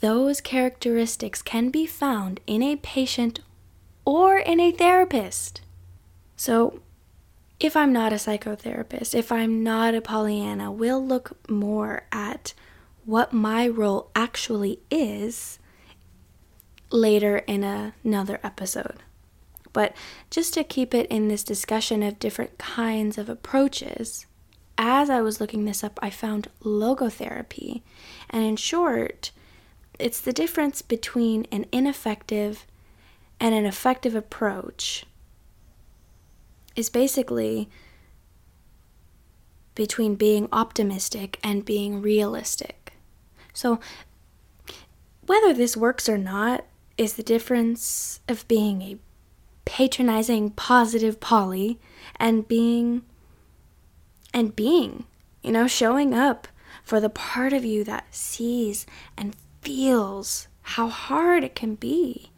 those 0.00 0.40
characteristics 0.40 1.42
can 1.42 1.70
be 1.70 1.86
found 1.86 2.40
in 2.46 2.62
a 2.62 2.76
patient 2.76 3.40
or 4.04 4.38
in 4.38 4.58
a 4.58 4.72
therapist. 4.72 5.60
So, 6.36 6.80
if 7.60 7.76
I'm 7.76 7.92
not 7.92 8.12
a 8.12 8.16
psychotherapist, 8.16 9.14
if 9.14 9.30
I'm 9.30 9.62
not 9.62 9.94
a 9.94 10.00
Pollyanna, 10.00 10.72
we'll 10.72 11.04
look 11.04 11.48
more 11.48 12.04
at 12.10 12.54
what 13.10 13.32
my 13.32 13.66
role 13.66 14.08
actually 14.14 14.78
is 14.88 15.58
later 16.90 17.38
in 17.38 17.64
a, 17.64 17.92
another 18.04 18.38
episode. 18.44 19.02
But 19.72 19.96
just 20.30 20.54
to 20.54 20.62
keep 20.62 20.94
it 20.94 21.08
in 21.08 21.26
this 21.26 21.42
discussion 21.42 22.04
of 22.04 22.20
different 22.20 22.56
kinds 22.56 23.18
of 23.18 23.28
approaches, 23.28 24.26
as 24.78 25.10
I 25.10 25.22
was 25.22 25.40
looking 25.40 25.64
this 25.64 25.82
up, 25.82 25.98
I 26.00 26.08
found 26.10 26.46
logotherapy. 26.62 27.82
And 28.30 28.44
in 28.44 28.54
short, 28.54 29.32
it's 29.98 30.20
the 30.20 30.32
difference 30.32 30.80
between 30.80 31.46
an 31.50 31.66
ineffective 31.72 32.64
and 33.40 33.56
an 33.56 33.66
effective 33.66 34.14
approach 34.14 35.04
is 36.76 36.88
basically 36.88 37.68
between 39.74 40.14
being 40.14 40.48
optimistic 40.52 41.40
and 41.42 41.64
being 41.64 42.00
realistic. 42.00 42.79
So, 43.52 43.80
whether 45.26 45.52
this 45.52 45.76
works 45.76 46.08
or 46.08 46.18
not 46.18 46.64
is 46.96 47.14
the 47.14 47.22
difference 47.22 48.20
of 48.28 48.46
being 48.48 48.82
a 48.82 48.98
patronizing, 49.64 50.50
positive 50.50 51.20
Polly 51.20 51.78
and 52.16 52.46
being, 52.46 53.02
and 54.34 54.54
being, 54.56 55.04
you 55.42 55.52
know, 55.52 55.66
showing 55.66 56.14
up 56.14 56.48
for 56.82 57.00
the 57.00 57.08
part 57.08 57.52
of 57.52 57.64
you 57.64 57.84
that 57.84 58.14
sees 58.14 58.86
and 59.16 59.36
feels 59.62 60.48
how 60.62 60.88
hard 60.88 61.44
it 61.44 61.54
can 61.54 61.74
be 61.74 62.30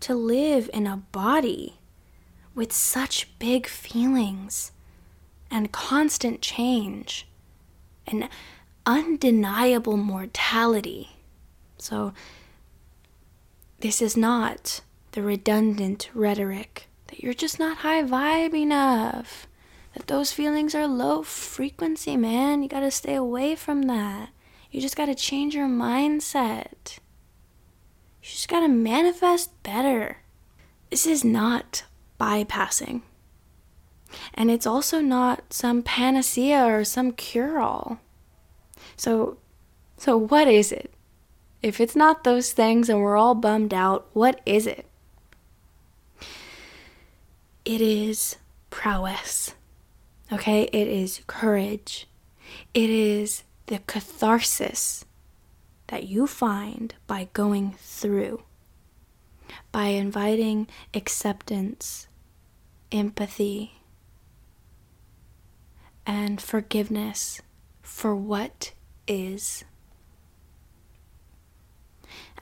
to 0.00 0.14
live 0.14 0.68
in 0.72 0.86
a 0.86 0.98
body 1.12 1.78
with 2.54 2.72
such 2.72 3.38
big 3.38 3.66
feelings 3.66 4.72
and 5.50 5.72
constant 5.72 6.40
change 6.40 7.26
and 8.06 8.28
undeniable 8.86 9.96
mortality. 9.96 11.10
So, 11.78 12.12
this 13.80 14.02
is 14.02 14.16
not 14.16 14.80
the 15.12 15.22
redundant 15.22 16.10
rhetoric 16.14 16.88
that 17.08 17.22
you're 17.22 17.34
just 17.34 17.58
not 17.58 17.78
high 17.78 18.02
vibe 18.02 18.54
enough, 18.54 19.46
that 19.94 20.06
those 20.06 20.32
feelings 20.32 20.74
are 20.74 20.86
low 20.86 21.22
frequency, 21.22 22.16
man. 22.16 22.62
You 22.62 22.68
gotta 22.68 22.90
stay 22.90 23.14
away 23.14 23.56
from 23.56 23.82
that. 23.82 24.30
You 24.70 24.80
just 24.80 24.96
gotta 24.96 25.14
change 25.14 25.54
your 25.54 25.66
mindset. 25.66 26.98
You 28.22 28.28
just 28.28 28.48
gotta 28.48 28.68
manifest 28.68 29.62
better. 29.62 30.18
This 30.90 31.06
is 31.06 31.24
not 31.24 31.84
bypassing. 32.20 33.02
And 34.34 34.50
it's 34.50 34.66
also 34.66 35.00
not 35.00 35.52
some 35.52 35.82
panacea 35.82 36.64
or 36.64 36.84
some 36.84 37.12
cure 37.12 37.60
all. 37.60 37.98
So, 39.00 39.38
so 39.96 40.18
what 40.18 40.46
is 40.46 40.72
it? 40.72 40.92
If 41.62 41.80
it's 41.80 41.96
not 41.96 42.22
those 42.22 42.52
things 42.52 42.90
and 42.90 43.00
we're 43.00 43.16
all 43.16 43.34
bummed 43.34 43.72
out, 43.72 44.06
what 44.12 44.42
is 44.44 44.66
it? 44.66 44.84
It 47.64 47.80
is 47.80 48.36
prowess. 48.68 49.54
Okay? 50.30 50.64
It 50.64 50.86
is 50.86 51.22
courage. 51.26 52.08
It 52.74 52.90
is 52.90 53.44
the 53.68 53.78
catharsis 53.86 55.06
that 55.86 56.04
you 56.04 56.26
find 56.26 56.94
by 57.06 57.30
going 57.32 57.76
through, 57.78 58.42
by 59.72 59.86
inviting 59.86 60.68
acceptance, 60.92 62.06
empathy, 62.92 63.80
and 66.04 66.38
forgiveness 66.38 67.40
for 67.80 68.14
what 68.14 68.72
is. 69.10 69.64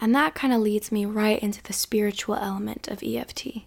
And 0.00 0.14
that 0.14 0.34
kind 0.34 0.52
of 0.52 0.60
leads 0.60 0.92
me 0.92 1.04
right 1.04 1.42
into 1.42 1.62
the 1.62 1.72
spiritual 1.72 2.36
element 2.36 2.86
of 2.86 3.02
EFT. 3.02 3.62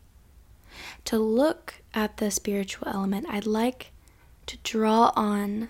To 1.05 1.17
look 1.17 1.81
at 1.93 2.17
the 2.17 2.31
spiritual 2.31 2.87
element, 2.87 3.25
I'd 3.29 3.45
like 3.45 3.91
to 4.45 4.57
draw 4.63 5.11
on 5.15 5.69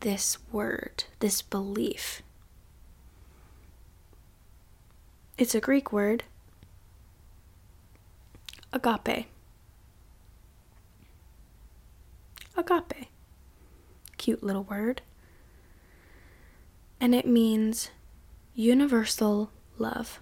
this 0.00 0.38
word, 0.50 1.04
this 1.18 1.42
belief. 1.42 2.22
It's 5.36 5.54
a 5.54 5.60
Greek 5.60 5.92
word, 5.92 6.24
agape. 8.72 9.26
Agape. 12.56 13.08
Cute 14.16 14.42
little 14.42 14.62
word. 14.62 15.02
And 17.04 17.14
it 17.14 17.26
means 17.26 17.90
universal 18.54 19.50
love. 19.76 20.20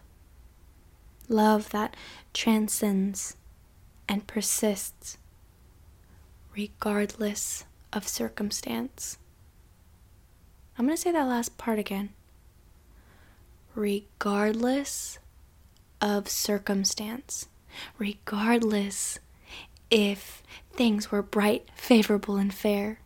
Love 1.28 1.70
that 1.70 1.94
transcends 2.34 3.36
and 4.08 4.26
persists 4.26 5.16
regardless 6.56 7.66
of 7.92 8.08
circumstance. 8.08 9.16
I'm 10.76 10.86
going 10.86 10.96
to 10.96 11.00
say 11.00 11.12
that 11.12 11.28
last 11.28 11.56
part 11.56 11.78
again. 11.78 12.14
Regardless 13.76 15.20
of 16.00 16.28
circumstance, 16.28 17.46
regardless 17.96 19.20
if 19.88 20.42
things 20.72 21.12
were 21.12 21.22
bright, 21.22 21.68
favorable, 21.76 22.38
and 22.38 22.52
fair, 22.52 22.98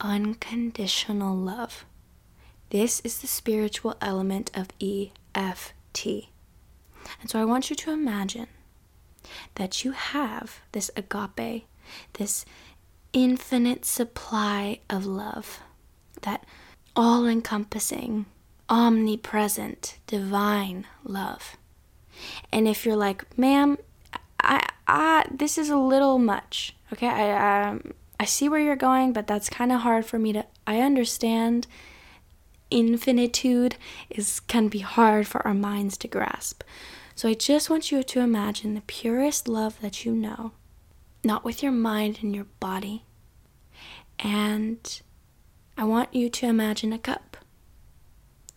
unconditional 0.00 1.36
love. 1.36 1.84
This 2.72 3.00
is 3.00 3.18
the 3.18 3.26
spiritual 3.26 3.96
element 4.00 4.50
of 4.54 4.68
EFT. 4.80 6.06
And 7.20 7.28
so 7.28 7.38
I 7.38 7.44
want 7.44 7.68
you 7.68 7.76
to 7.76 7.90
imagine 7.90 8.46
that 9.56 9.84
you 9.84 9.92
have 9.92 10.60
this 10.72 10.90
agape, 10.96 11.66
this 12.14 12.46
infinite 13.12 13.84
supply 13.84 14.80
of 14.88 15.04
love, 15.04 15.60
that 16.22 16.46
all 16.96 17.26
encompassing, 17.26 18.24
omnipresent, 18.70 19.98
divine 20.06 20.86
love. 21.04 21.58
And 22.50 22.66
if 22.66 22.86
you're 22.86 22.96
like, 22.96 23.36
ma'am, 23.36 23.76
I, 24.40 24.66
I, 24.88 25.26
this 25.30 25.58
is 25.58 25.68
a 25.68 25.76
little 25.76 26.18
much, 26.18 26.74
okay? 26.90 27.08
I, 27.08 27.68
um, 27.68 27.92
I 28.18 28.24
see 28.24 28.48
where 28.48 28.60
you're 28.60 28.76
going, 28.76 29.12
but 29.12 29.26
that's 29.26 29.50
kind 29.50 29.72
of 29.72 29.82
hard 29.82 30.06
for 30.06 30.18
me 30.18 30.32
to. 30.32 30.46
I 30.66 30.80
understand 30.80 31.66
infinitude 32.72 33.76
is 34.10 34.40
can 34.40 34.68
be 34.68 34.80
hard 34.80 35.26
for 35.28 35.46
our 35.46 35.54
minds 35.54 35.96
to 35.98 36.08
grasp. 36.08 36.62
So 37.14 37.28
I 37.28 37.34
just 37.34 37.68
want 37.68 37.92
you 37.92 38.02
to 38.02 38.20
imagine 38.20 38.74
the 38.74 38.80
purest 38.82 39.46
love 39.46 39.80
that 39.80 40.04
you 40.04 40.12
know, 40.12 40.52
not 41.22 41.44
with 41.44 41.62
your 41.62 41.72
mind 41.72 42.18
and 42.22 42.34
your 42.34 42.46
body. 42.58 43.04
And 44.18 45.00
I 45.76 45.84
want 45.84 46.14
you 46.14 46.28
to 46.30 46.46
imagine 46.46 46.92
a 46.92 46.98
cup, 46.98 47.36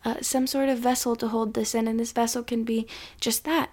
uh, 0.04 0.16
some 0.22 0.48
sort 0.48 0.70
of 0.70 0.80
vessel 0.80 1.16
to 1.18 1.28
hold 1.28 1.54
this 1.54 1.76
in, 1.76 1.88
and 1.88 2.00
this 2.00 2.12
vessel 2.12 2.44
can 2.44 2.64
be 2.64 2.88
just 3.20 3.44
that. 3.46 3.72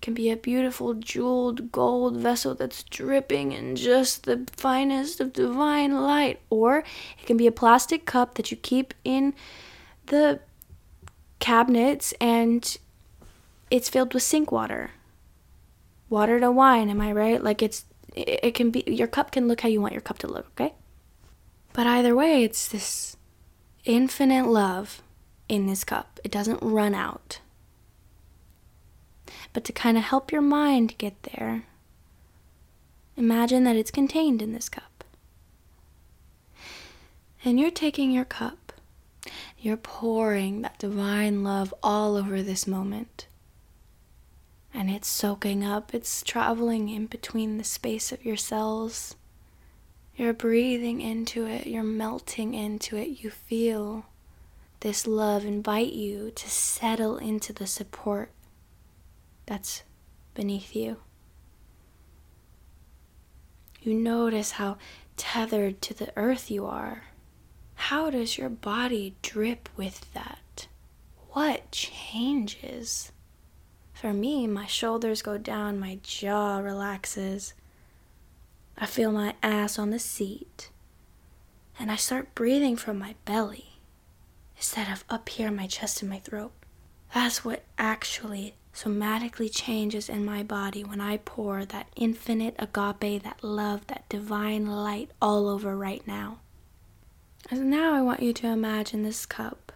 Can 0.00 0.14
be 0.14 0.30
a 0.30 0.36
beautiful 0.36 0.94
jeweled 0.94 1.72
gold 1.72 2.16
vessel 2.16 2.54
that's 2.54 2.84
dripping 2.84 3.52
in 3.52 3.76
just 3.76 4.24
the 4.24 4.46
finest 4.56 5.20
of 5.20 5.34
divine 5.34 6.00
light, 6.00 6.40
or 6.48 6.78
it 6.78 7.26
can 7.26 7.36
be 7.36 7.46
a 7.46 7.52
plastic 7.52 8.06
cup 8.06 8.34
that 8.36 8.50
you 8.50 8.56
keep 8.56 8.94
in 9.04 9.34
the 10.10 10.40
cabinets 11.38 12.12
and 12.20 12.76
it's 13.70 13.88
filled 13.88 14.14
with 14.14 14.22
sink 14.22 14.52
water. 14.52 14.90
Water 16.08 16.38
to 16.40 16.50
wine, 16.50 16.90
am 16.90 17.00
I 17.00 17.12
right? 17.12 17.42
Like 17.42 17.62
it's 17.62 17.84
it, 18.14 18.54
can 18.54 18.70
be 18.70 18.84
your 18.86 19.06
cup 19.06 19.30
can 19.30 19.48
look 19.48 19.60
how 19.60 19.68
you 19.68 19.80
want 19.80 19.94
your 19.94 20.00
cup 20.02 20.18
to 20.18 20.26
look, 20.26 20.46
okay? 20.48 20.74
But 21.72 21.86
either 21.86 22.14
way, 22.14 22.42
it's 22.44 22.68
this 22.68 23.16
infinite 23.84 24.46
love 24.46 25.02
in 25.48 25.66
this 25.66 25.84
cup. 25.84 26.20
It 26.24 26.32
doesn't 26.32 26.62
run 26.62 26.94
out. 26.94 27.40
But 29.52 29.64
to 29.64 29.72
kind 29.72 29.96
of 29.96 30.04
help 30.04 30.32
your 30.32 30.42
mind 30.42 30.98
get 30.98 31.22
there, 31.34 31.64
imagine 33.16 33.64
that 33.64 33.76
it's 33.76 33.90
contained 33.90 34.42
in 34.42 34.52
this 34.52 34.68
cup. 34.68 35.04
And 37.44 37.58
you're 37.58 37.70
taking 37.70 38.10
your 38.10 38.24
cup, 38.24 38.58
you're 39.58 39.76
pouring 39.76 40.62
that 40.62 40.78
divine 40.78 41.42
love 41.42 41.74
all 41.82 42.16
over 42.16 42.42
this 42.42 42.66
moment 42.66 43.26
and 44.72 44.90
it's 44.90 45.08
soaking 45.08 45.64
up, 45.64 45.94
it's 45.94 46.22
traveling 46.22 46.88
in 46.88 47.06
between 47.06 47.58
the 47.58 47.64
space 47.64 48.12
of 48.12 48.24
your 48.24 48.36
cells. 48.36 49.16
You're 50.16 50.32
breathing 50.32 51.00
into 51.00 51.46
it, 51.46 51.66
you're 51.66 51.82
melting 51.82 52.54
into 52.54 52.96
it. 52.96 53.22
You 53.22 53.30
feel 53.30 54.06
this 54.80 55.06
love 55.06 55.44
invite 55.44 55.92
you 55.92 56.30
to 56.30 56.48
settle 56.48 57.16
into 57.16 57.52
the 57.52 57.66
support 57.66 58.30
that's 59.46 59.82
beneath 60.34 60.76
you. 60.76 60.98
You 63.82 63.94
notice 63.94 64.52
how 64.52 64.76
tethered 65.16 65.82
to 65.82 65.94
the 65.94 66.12
earth 66.16 66.50
you 66.50 66.66
are. 66.66 67.04
How 67.84 68.10
does 68.10 68.38
your 68.38 68.50
body 68.50 69.16
drip 69.20 69.68
with 69.74 70.12
that? 70.12 70.68
What 71.30 71.72
changes? 71.72 73.10
For 73.94 74.12
me, 74.12 74.46
my 74.46 74.66
shoulders 74.66 75.22
go 75.22 75.38
down, 75.38 75.80
my 75.80 75.98
jaw 76.02 76.58
relaxes. 76.58 77.54
I 78.78 78.86
feel 78.86 79.10
my 79.10 79.34
ass 79.42 79.76
on 79.76 79.90
the 79.90 79.98
seat. 79.98 80.70
And 81.80 81.90
I 81.90 81.96
start 81.96 82.34
breathing 82.34 82.76
from 82.76 82.98
my 82.98 83.16
belly 83.24 83.80
instead 84.56 84.88
of 84.88 85.02
up 85.08 85.28
here 85.30 85.50
my 85.50 85.66
chest 85.66 86.02
and 86.02 86.10
my 86.10 86.20
throat. 86.20 86.52
That's 87.12 87.44
what 87.44 87.64
actually 87.76 88.54
somatically 88.74 89.50
changes 89.52 90.08
in 90.08 90.24
my 90.24 90.44
body 90.44 90.84
when 90.84 91.00
I 91.00 91.16
pour 91.16 91.64
that 91.64 91.88
infinite 91.96 92.54
agape, 92.58 93.22
that 93.24 93.42
love, 93.42 93.86
that 93.88 94.08
divine 94.08 94.66
light 94.66 95.10
all 95.20 95.48
over 95.48 95.76
right 95.76 96.06
now. 96.06 96.40
And 97.50 97.68
now 97.68 97.94
I 97.94 98.02
want 98.02 98.22
you 98.22 98.32
to 98.32 98.46
imagine 98.46 99.02
this 99.02 99.26
cup 99.26 99.72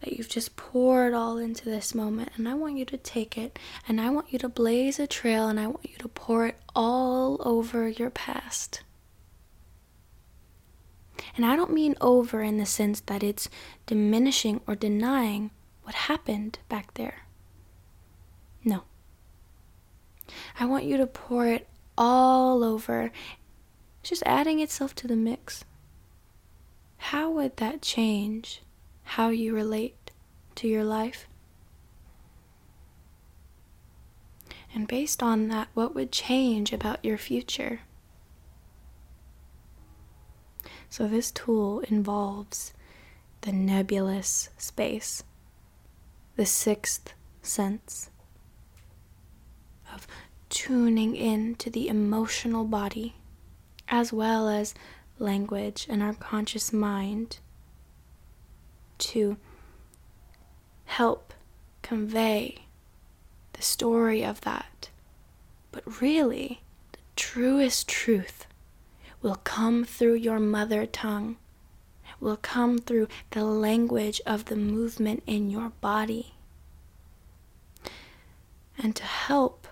that 0.00 0.12
you've 0.12 0.28
just 0.28 0.56
poured 0.56 1.14
all 1.14 1.38
into 1.38 1.64
this 1.64 1.94
moment. 1.94 2.30
And 2.36 2.48
I 2.48 2.54
want 2.54 2.76
you 2.76 2.84
to 2.84 2.98
take 2.98 3.38
it 3.38 3.58
and 3.88 4.00
I 4.00 4.10
want 4.10 4.32
you 4.32 4.38
to 4.40 4.48
blaze 4.48 4.98
a 4.98 5.06
trail 5.06 5.48
and 5.48 5.58
I 5.58 5.66
want 5.66 5.88
you 5.88 5.96
to 5.98 6.08
pour 6.08 6.46
it 6.46 6.56
all 6.74 7.40
over 7.40 7.88
your 7.88 8.10
past. 8.10 8.82
And 11.36 11.44
I 11.44 11.56
don't 11.56 11.72
mean 11.72 11.94
over 12.00 12.42
in 12.42 12.58
the 12.58 12.66
sense 12.66 13.00
that 13.00 13.22
it's 13.22 13.48
diminishing 13.86 14.60
or 14.66 14.76
denying 14.76 15.50
what 15.82 15.94
happened 15.94 16.58
back 16.68 16.94
there. 16.94 17.22
No. 18.64 18.82
I 20.60 20.66
want 20.66 20.84
you 20.84 20.96
to 20.98 21.06
pour 21.06 21.46
it 21.46 21.66
all 21.96 22.62
over, 22.62 23.10
just 24.02 24.22
adding 24.26 24.60
itself 24.60 24.94
to 24.96 25.08
the 25.08 25.16
mix. 25.16 25.64
How 26.98 27.30
would 27.30 27.56
that 27.56 27.82
change 27.82 28.62
how 29.02 29.30
you 29.30 29.54
relate 29.54 30.10
to 30.56 30.68
your 30.68 30.84
life? 30.84 31.26
And 34.74 34.86
based 34.86 35.22
on 35.22 35.48
that, 35.48 35.68
what 35.74 35.94
would 35.94 36.12
change 36.12 36.72
about 36.72 37.04
your 37.04 37.16
future? 37.18 37.80
So, 40.90 41.06
this 41.06 41.30
tool 41.30 41.80
involves 41.80 42.72
the 43.42 43.52
nebulous 43.52 44.50
space, 44.58 45.22
the 46.36 46.46
sixth 46.46 47.12
sense 47.42 48.10
of 49.92 50.06
tuning 50.48 51.16
in 51.16 51.54
to 51.56 51.70
the 51.70 51.88
emotional 51.88 52.64
body, 52.64 53.16
as 53.88 54.12
well 54.12 54.48
as 54.48 54.74
language 55.18 55.86
and 55.88 56.02
our 56.02 56.14
conscious 56.14 56.72
mind 56.72 57.38
to 58.98 59.36
help 60.86 61.34
convey 61.82 62.58
the 63.52 63.62
story 63.62 64.24
of 64.24 64.40
that. 64.42 64.90
But 65.72 66.00
really, 66.00 66.62
the 66.92 66.98
truest 67.16 67.88
truth 67.88 68.46
will 69.20 69.36
come 69.36 69.84
through 69.84 70.14
your 70.14 70.38
mother 70.38 70.86
tongue, 70.86 71.36
will 72.20 72.36
come 72.36 72.78
through 72.78 73.08
the 73.30 73.44
language 73.44 74.20
of 74.26 74.46
the 74.46 74.56
movement 74.56 75.22
in 75.26 75.50
your 75.50 75.70
body. 75.80 76.34
And 78.76 78.94
to 78.96 79.04
help 79.04 79.66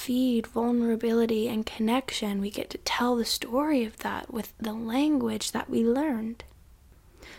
feed 0.00 0.46
vulnerability 0.46 1.46
and 1.46 1.66
connection, 1.66 2.40
we 2.40 2.50
get 2.50 2.70
to 2.70 2.78
tell 2.78 3.16
the 3.16 3.24
story 3.24 3.84
of 3.84 3.98
that 3.98 4.32
with 4.32 4.54
the 4.58 4.72
language 4.72 5.52
that 5.52 5.68
we 5.68 5.84
learned. 5.84 6.42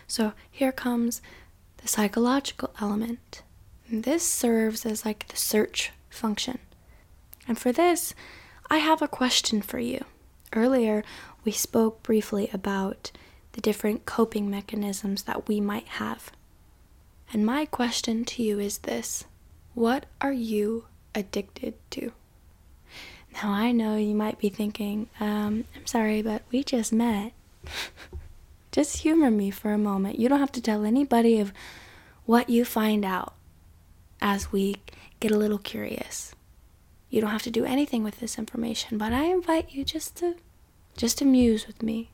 So 0.06 0.32
here 0.48 0.70
comes 0.70 1.20
the 1.78 1.88
psychological 1.88 2.72
element. 2.80 3.42
This 3.90 4.24
serves 4.24 4.86
as 4.86 5.04
like 5.04 5.26
the 5.26 5.36
search 5.36 5.90
function. 6.08 6.60
And 7.48 7.58
for 7.58 7.72
this, 7.72 8.14
I 8.70 8.78
have 8.78 9.02
a 9.02 9.08
question 9.08 9.60
for 9.60 9.80
you. 9.80 10.04
Earlier, 10.52 11.02
we 11.44 11.50
spoke 11.50 12.04
briefly 12.04 12.48
about 12.52 13.10
the 13.52 13.60
different 13.60 14.06
coping 14.06 14.48
mechanisms 14.48 15.24
that 15.24 15.48
we 15.48 15.60
might 15.60 15.88
have. 15.98 16.30
And 17.32 17.44
my 17.44 17.66
question 17.66 18.24
to 18.26 18.42
you 18.42 18.60
is 18.60 18.78
this 18.78 19.24
What 19.74 20.06
are 20.20 20.32
you 20.32 20.84
addicted 21.12 21.74
to? 21.90 22.12
Now, 23.34 23.50
I 23.50 23.72
know 23.72 23.96
you 23.96 24.14
might 24.14 24.38
be 24.38 24.48
thinking, 24.48 25.08
um, 25.18 25.64
I'm 25.74 25.86
sorry, 25.86 26.22
but 26.22 26.42
we 26.50 26.62
just 26.62 26.92
met. 26.92 27.32
just 28.72 28.98
humor 28.98 29.30
me 29.30 29.50
for 29.50 29.72
a 29.72 29.78
moment. 29.78 30.18
You 30.18 30.28
don't 30.28 30.40
have 30.40 30.52
to 30.52 30.62
tell 30.62 30.84
anybody 30.84 31.38
of 31.38 31.52
what 32.26 32.50
you 32.50 32.64
find 32.64 33.04
out 33.04 33.34
as 34.20 34.52
we 34.52 34.76
get 35.20 35.32
a 35.32 35.36
little 35.36 35.58
curious. 35.58 36.34
You 37.10 37.20
don't 37.20 37.30
have 37.30 37.42
to 37.42 37.50
do 37.50 37.64
anything 37.64 38.02
with 38.02 38.20
this 38.20 38.38
information, 38.38 38.96
but 38.96 39.12
I 39.12 39.24
invite 39.24 39.72
you 39.72 39.84
just 39.84 40.16
to 40.16 40.36
just 40.96 41.18
to 41.18 41.24
muse 41.24 41.66
with 41.66 41.82
me. 41.82 42.10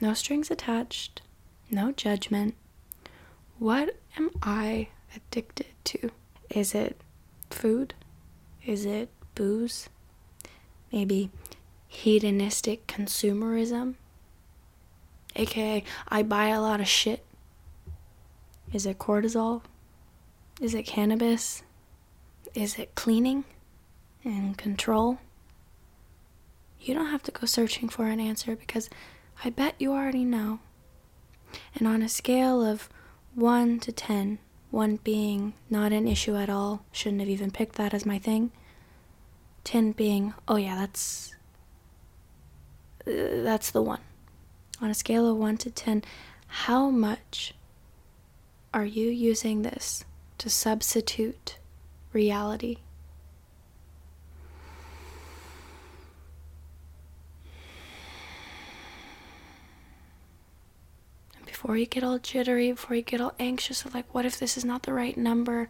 No 0.00 0.14
strings 0.14 0.50
attached, 0.50 1.22
no 1.70 1.92
judgment. 1.92 2.54
What 3.58 3.96
am 4.16 4.30
I 4.42 4.88
addicted 5.14 5.66
to? 5.84 6.10
Is 6.50 6.74
it 6.74 7.00
food? 7.50 7.94
Is 8.64 8.84
it 8.84 9.08
booze? 9.34 9.88
Maybe 10.92 11.30
hedonistic 11.86 12.86
consumerism? 12.86 13.94
AKA, 15.36 15.84
I 16.08 16.22
buy 16.22 16.48
a 16.48 16.60
lot 16.60 16.80
of 16.80 16.88
shit 16.88 17.24
is 18.72 18.84
it 18.84 18.98
cortisol? 18.98 19.62
Is 20.60 20.74
it 20.74 20.84
cannabis? 20.84 21.62
Is 22.54 22.78
it 22.78 22.94
cleaning 22.94 23.44
and 24.24 24.58
control? 24.58 25.18
You 26.80 26.94
don't 26.94 27.10
have 27.10 27.22
to 27.24 27.32
go 27.32 27.46
searching 27.46 27.88
for 27.88 28.06
an 28.06 28.20
answer 28.20 28.56
because 28.56 28.90
I 29.42 29.50
bet 29.50 29.74
you 29.78 29.92
already 29.92 30.24
know. 30.24 30.60
And 31.74 31.88
on 31.88 32.02
a 32.02 32.08
scale 32.08 32.62
of 32.62 32.90
1 33.34 33.80
to 33.80 33.92
10, 33.92 34.38
1 34.70 34.96
being 34.96 35.54
not 35.70 35.92
an 35.92 36.06
issue 36.06 36.36
at 36.36 36.50
all, 36.50 36.84
shouldn't 36.92 37.20
have 37.20 37.30
even 37.30 37.50
picked 37.50 37.76
that 37.76 37.94
as 37.94 38.04
my 38.04 38.18
thing, 38.18 38.50
10 39.64 39.92
being, 39.92 40.34
oh 40.46 40.56
yeah, 40.56 40.76
that's 40.76 41.34
uh, 43.06 43.42
that's 43.42 43.70
the 43.70 43.82
one. 43.82 44.00
On 44.80 44.90
a 44.90 44.94
scale 44.94 45.28
of 45.28 45.36
1 45.36 45.56
to 45.58 45.70
10, 45.70 46.04
how 46.46 46.88
much 46.90 47.54
are 48.72 48.84
you 48.84 49.08
using 49.08 49.62
this 49.62 50.04
to 50.38 50.48
substitute 50.48 51.58
reality? 52.12 52.78
before 61.58 61.76
you 61.76 61.86
get 61.86 62.04
all 62.04 62.20
jittery, 62.20 62.70
before 62.70 62.94
you 62.94 63.02
get 63.02 63.20
all 63.20 63.34
anxious 63.40 63.84
of 63.84 63.92
like, 63.92 64.14
what 64.14 64.24
if 64.24 64.38
this 64.38 64.56
is 64.56 64.64
not 64.64 64.84
the 64.84 64.92
right 64.92 65.16
number? 65.16 65.68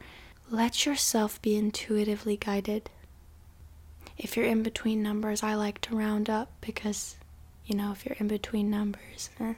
Let 0.51 0.85
yourself 0.85 1.41
be 1.41 1.57
intuitively 1.57 2.37
guided. 2.37 2.91
If 4.19 4.37
you're 4.37 4.47
in 4.47 4.63
between 4.63 5.03
numbers, 5.03 5.43
I 5.43 5.55
like 5.55 5.81
to 5.83 5.97
round 5.97 6.29
up 6.29 6.51
because, 6.61 7.17
you 7.65 7.77
know, 7.77 7.93
if 7.93 8.05
you're 8.05 8.17
in 8.19 8.29
between 8.29 8.69
numbers, 8.69 9.31
eh. 9.39 9.55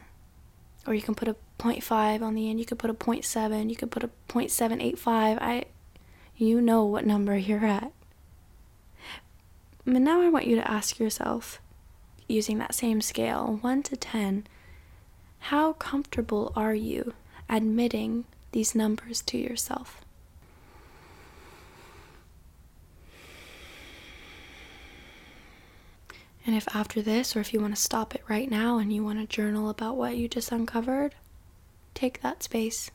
or 0.87 0.95
you 0.95 1.03
can 1.03 1.15
put 1.15 1.29
a 1.29 1.37
0.5 1.61 2.23
on 2.23 2.35
the 2.35 2.49
end. 2.49 2.59
You 2.59 2.67
could 2.67 2.79
put 2.79 2.91
a 2.91 2.95
0.7. 2.95 3.71
You 3.71 3.77
could 3.77 3.91
put 3.91 4.03
a 4.03 4.11
0.785. 4.29 5.39
I, 5.41 5.65
you 6.37 6.61
know 6.61 6.85
what 6.85 7.07
number 7.07 7.37
you're 7.37 7.67
at. 7.67 7.93
But 9.85 10.03
now 10.03 10.21
I 10.21 10.29
want 10.29 10.47
you 10.47 10.57
to 10.57 10.71
ask 10.71 10.99
yourself, 10.99 11.61
using 12.29 12.59
that 12.59 12.75
same 12.75 13.01
scale, 13.01 13.59
1 13.61 13.83
to 13.85 13.97
10, 13.97 14.47
how 15.45 15.73
comfortable 15.75 16.53
are 16.55 16.75
you 16.75 17.15
admitting 17.49 18.25
these 18.53 18.75
numbers 18.75 19.23
to 19.23 19.39
yourself? 19.39 20.01
And 26.47 26.57
if 26.57 26.67
after 26.75 27.03
this, 27.03 27.37
or 27.37 27.41
if 27.41 27.53
you 27.53 27.61
want 27.61 27.75
to 27.75 27.81
stop 27.81 28.15
it 28.15 28.23
right 28.29 28.51
now 28.51 28.79
and 28.79 28.93
you 28.93 29.05
want 29.05 29.19
to 29.21 29.37
journal 29.37 29.69
about 29.69 29.97
what 29.97 30.17
you 30.17 30.29
just 30.29 30.53
uncovered, 30.53 31.15
take 31.95 32.23
that 32.23 32.43
space. 32.43 32.91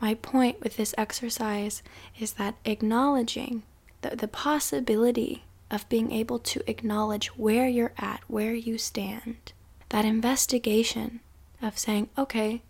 My 0.00 0.14
point 0.14 0.60
with 0.60 0.76
this 0.76 0.94
exercise 0.98 1.82
is 2.18 2.34
that 2.34 2.56
acknowledging 2.64 3.62
the, 4.02 4.14
the 4.14 4.28
possibility 4.28 5.44
of 5.70 5.88
being 5.88 6.12
able 6.12 6.38
to 6.38 6.62
acknowledge 6.70 7.28
where 7.28 7.66
you're 7.66 7.94
at, 7.96 8.20
where 8.28 8.54
you 8.54 8.78
stand, 8.78 9.52
that 9.88 10.04
investigation 10.04 11.20
of 11.62 11.78
saying, 11.78 12.10
okay, 12.18 12.62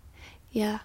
yeah, 0.50 0.80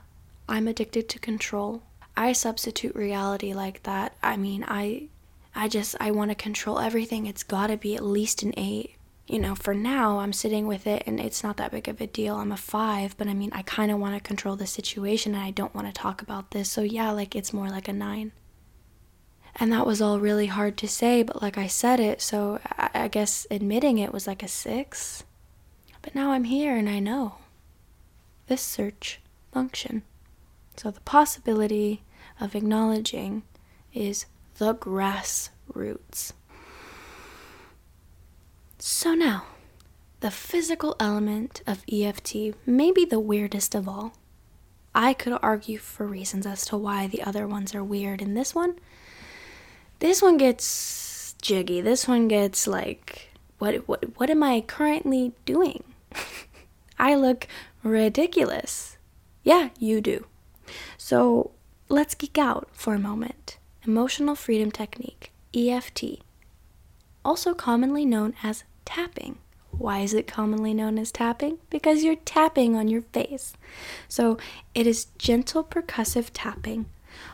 I'm 0.49 0.67
addicted 0.67 1.07
to 1.09 1.19
control. 1.19 1.83
I 2.17 2.33
substitute 2.33 2.95
reality 2.95 3.53
like 3.53 3.83
that. 3.83 4.15
I 4.21 4.35
mean, 4.35 4.65
I 4.67 5.07
I 5.53 5.67
just 5.67 5.95
I 5.99 6.11
want 6.11 6.31
to 6.31 6.35
control 6.35 6.79
everything. 6.79 7.25
It's 7.25 7.43
got 7.43 7.67
to 7.67 7.77
be 7.77 7.95
at 7.95 8.03
least 8.03 8.43
an 8.43 8.53
8 8.57 8.95
you 9.27 9.39
know, 9.39 9.55
for 9.55 9.73
now, 9.73 10.19
I'm 10.19 10.33
sitting 10.33 10.67
with 10.67 10.85
it 10.87 11.03
and 11.05 11.19
it's 11.19 11.43
not 11.43 11.57
that 11.57 11.71
big 11.71 11.87
of 11.87 12.01
a 12.01 12.07
deal. 12.07 12.35
I'm 12.35 12.51
a 12.51 12.57
five, 12.57 13.17
but 13.17 13.27
I 13.27 13.33
mean, 13.33 13.51
I 13.53 13.61
kind 13.61 13.91
of 13.91 13.99
want 13.99 14.15
to 14.15 14.19
control 14.19 14.55
the 14.55 14.67
situation 14.67 15.35
and 15.35 15.43
I 15.43 15.51
don't 15.51 15.73
want 15.73 15.87
to 15.87 15.93
talk 15.93 16.21
about 16.21 16.51
this. 16.51 16.69
So, 16.69 16.81
yeah, 16.81 17.11
like 17.11 17.35
it's 17.35 17.53
more 17.53 17.69
like 17.69 17.87
a 17.87 17.93
nine. 17.93 18.31
And 19.55 19.71
that 19.71 19.85
was 19.85 20.01
all 20.01 20.19
really 20.19 20.47
hard 20.47 20.77
to 20.77 20.87
say, 20.87 21.23
but 21.23 21.41
like 21.41 21.57
I 21.57 21.67
said 21.67 21.99
it, 21.99 22.21
so 22.21 22.59
I, 22.65 22.89
I 22.93 23.07
guess 23.07 23.45
admitting 23.51 23.97
it 23.97 24.13
was 24.13 24.27
like 24.27 24.43
a 24.43 24.47
six. 24.47 25.23
But 26.01 26.15
now 26.15 26.31
I'm 26.31 26.45
here 26.45 26.75
and 26.75 26.89
I 26.89 26.99
know 26.99 27.35
this 28.47 28.61
search 28.61 29.19
function. 29.51 30.03
So, 30.77 30.89
the 30.89 31.01
possibility 31.01 32.03
of 32.39 32.55
acknowledging 32.55 33.43
is 33.93 34.25
the 34.57 34.73
grassroots. 34.73 36.33
So 38.83 39.13
now, 39.13 39.43
the 40.21 40.31
physical 40.31 40.95
element 40.99 41.61
of 41.67 41.83
EFT 41.91 42.55
may 42.65 42.91
be 42.91 43.05
the 43.05 43.19
weirdest 43.19 43.75
of 43.75 43.87
all. 43.87 44.13
I 44.95 45.13
could 45.13 45.37
argue 45.43 45.77
for 45.77 46.07
reasons 46.07 46.47
as 46.47 46.65
to 46.65 46.77
why 46.77 47.05
the 47.05 47.21
other 47.21 47.47
ones 47.47 47.75
are 47.75 47.83
weird. 47.83 48.23
In 48.23 48.33
this 48.33 48.55
one, 48.55 48.79
this 49.99 50.19
one 50.19 50.37
gets 50.37 51.35
jiggy. 51.43 51.79
This 51.79 52.07
one 52.07 52.27
gets 52.27 52.65
like, 52.65 53.29
what 53.59 53.87
what 53.87 54.17
what 54.17 54.31
am 54.31 54.41
I 54.41 54.61
currently 54.61 55.33
doing? 55.45 55.83
I 56.99 57.13
look 57.13 57.47
ridiculous. 57.83 58.97
Yeah, 59.43 59.69
you 59.77 60.01
do. 60.01 60.25
So 60.97 61.51
let's 61.87 62.15
geek 62.15 62.39
out 62.39 62.67
for 62.73 62.95
a 62.95 62.99
moment. 62.99 63.59
Emotional 63.85 64.33
freedom 64.35 64.71
technique, 64.71 65.31
EFT. 65.53 66.23
also 67.23 67.53
commonly 67.53 68.05
known 68.05 68.33
as 68.43 68.63
tapping. 68.91 69.37
Why 69.71 69.99
is 69.99 70.13
it 70.13 70.27
commonly 70.27 70.73
known 70.73 70.99
as 70.99 71.13
tapping? 71.13 71.59
Because 71.69 72.03
you're 72.03 72.17
tapping 72.17 72.75
on 72.75 72.89
your 72.89 73.03
face. 73.03 73.53
So 74.09 74.37
it 74.75 74.85
is 74.85 75.07
gentle 75.17 75.63
percussive 75.63 76.29
tapping 76.33 76.87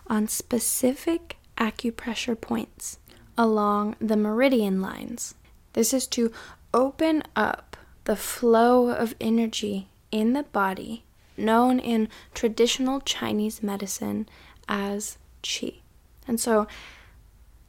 on 0.06 0.28
specific 0.28 1.38
acupressure 1.58 2.40
points 2.40 3.00
along 3.36 3.96
the 4.00 4.16
meridian 4.16 4.82
lines. 4.82 5.34
This 5.74 5.96
is 5.96 6.06
to 6.08 6.32
open 6.76 7.24
up 7.36 7.76
the 8.04 8.16
flow 8.16 8.90
of 8.90 9.16
energy 9.20 9.88
in 10.12 10.34
the 10.34 10.44
body, 10.44 11.04
known 11.38 11.80
in 11.80 12.08
traditional 12.36 13.02
Chinese 13.02 13.64
medicine 13.64 14.30
as 14.70 15.18
qi. 15.42 15.80
And 16.28 16.40
so, 16.40 16.68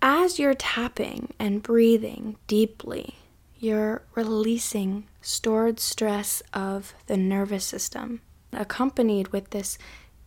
as 0.03 0.38
you're 0.38 0.55
tapping 0.55 1.33
and 1.38 1.62
breathing 1.62 2.37
deeply, 2.46 3.16
you're 3.59 4.03
releasing 4.14 5.07
stored 5.21 5.81
stress 5.81 6.42
of 6.53 6.94
the 7.07 7.16
nervous 7.16 7.64
system, 7.64 8.21
accompanied 8.53 9.29
with 9.29 9.51
this 9.51 9.79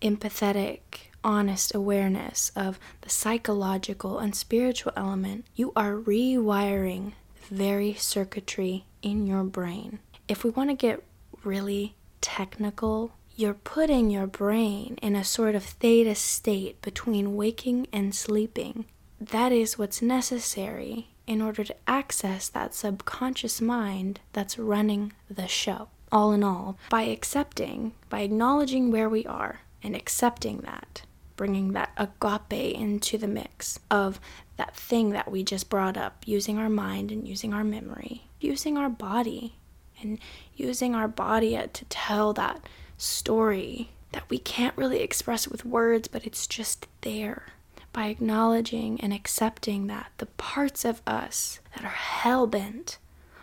empathetic, 0.02 0.80
honest 1.24 1.74
awareness 1.74 2.52
of 2.56 2.80
the 3.02 3.10
psychological 3.10 4.20
and 4.20 4.36
spiritual 4.36 4.92
element. 4.96 5.46
You 5.56 5.72
are 5.76 5.94
rewiring 5.94 7.14
the 7.50 7.56
very 7.56 7.94
circuitry 7.94 8.86
in 9.02 9.26
your 9.28 9.44
brain. 9.44 10.00
If 10.28 10.44
we 10.44 10.50
want 10.50 10.70
to 10.70 10.76
get 10.76 11.04
really 11.44 11.96
technical, 12.20 13.14
you're 13.36 13.54
putting 13.54 14.10
your 14.10 14.28
brain 14.28 14.98
in 15.02 15.16
a 15.16 15.24
sort 15.24 15.56
of 15.56 15.64
theta 15.64 16.16
state 16.16 16.82
between 16.82 17.36
waking 17.36 17.88
and 17.94 18.14
sleeping. 18.14 18.86
That 19.20 19.52
is 19.52 19.78
what's 19.78 20.02
necessary 20.02 21.08
in 21.32 21.42
order 21.42 21.64
to 21.64 21.76
access 21.88 22.50
that 22.50 22.74
subconscious 22.74 23.62
mind 23.62 24.20
that's 24.34 24.60
running 24.60 25.14
the 25.30 25.48
show. 25.48 25.88
All 26.12 26.34
in 26.34 26.44
all, 26.44 26.78
by 26.90 27.04
accepting, 27.04 27.94
by 28.10 28.20
acknowledging 28.20 28.92
where 28.92 29.08
we 29.08 29.26
are 29.26 29.62
and 29.82 29.96
accepting 29.96 30.58
that, 30.60 31.04
bringing 31.38 31.72
that 31.72 31.92
agape 31.96 32.76
into 32.76 33.18
the 33.18 33.30
mix 33.30 33.80
of 33.90 34.20
that 34.58 34.76
thing 34.76 35.12
that 35.12 35.32
we 35.32 35.42
just 35.42 35.70
brought 35.70 35.96
up, 35.96 36.22
using 36.26 36.58
our 36.58 36.70
mind 36.70 37.14
and 37.14 37.26
using 37.26 37.54
our 37.54 37.64
memory, 37.64 38.28
using 38.42 38.78
our 38.78 38.90
body 38.90 39.56
and 40.02 40.20
using 40.54 40.94
our 40.94 41.08
body 41.08 41.58
to 41.72 41.86
tell 41.86 42.34
that 42.34 42.68
story 42.98 43.92
that 44.12 44.30
we 44.30 44.38
can't 44.38 44.78
really 44.78 45.00
express 45.00 45.48
with 45.48 45.64
words, 45.64 46.10
but 46.10 46.26
it's 46.26 46.46
just 46.46 46.88
there 47.02 47.54
by 47.94 48.08
acknowledging 48.08 49.00
and 49.02 49.14
accepting 49.14 49.88
that 49.88 50.12
the 50.18 50.26
parts 50.26 50.86
of 50.86 51.02
us 51.06 51.60
that 51.76 51.84
are 51.84 51.90
hell 51.90 52.48
bent 52.48 52.98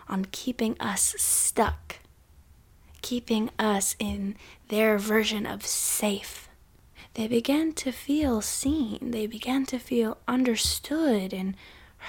on 0.08 0.26
keeping 0.32 0.76
us 0.80 1.14
stuck, 1.18 1.96
keeping 3.02 3.50
us 3.58 3.94
in 3.98 4.36
their 4.68 4.98
version 4.98 5.46
of 5.46 5.66
safe, 5.66 6.48
they 7.14 7.28
began 7.28 7.72
to 7.72 7.92
feel 7.92 8.40
seen, 8.40 9.10
they 9.10 9.26
began 9.26 9.66
to 9.66 9.78
feel 9.78 10.18
understood 10.26 11.32
and 11.32 11.54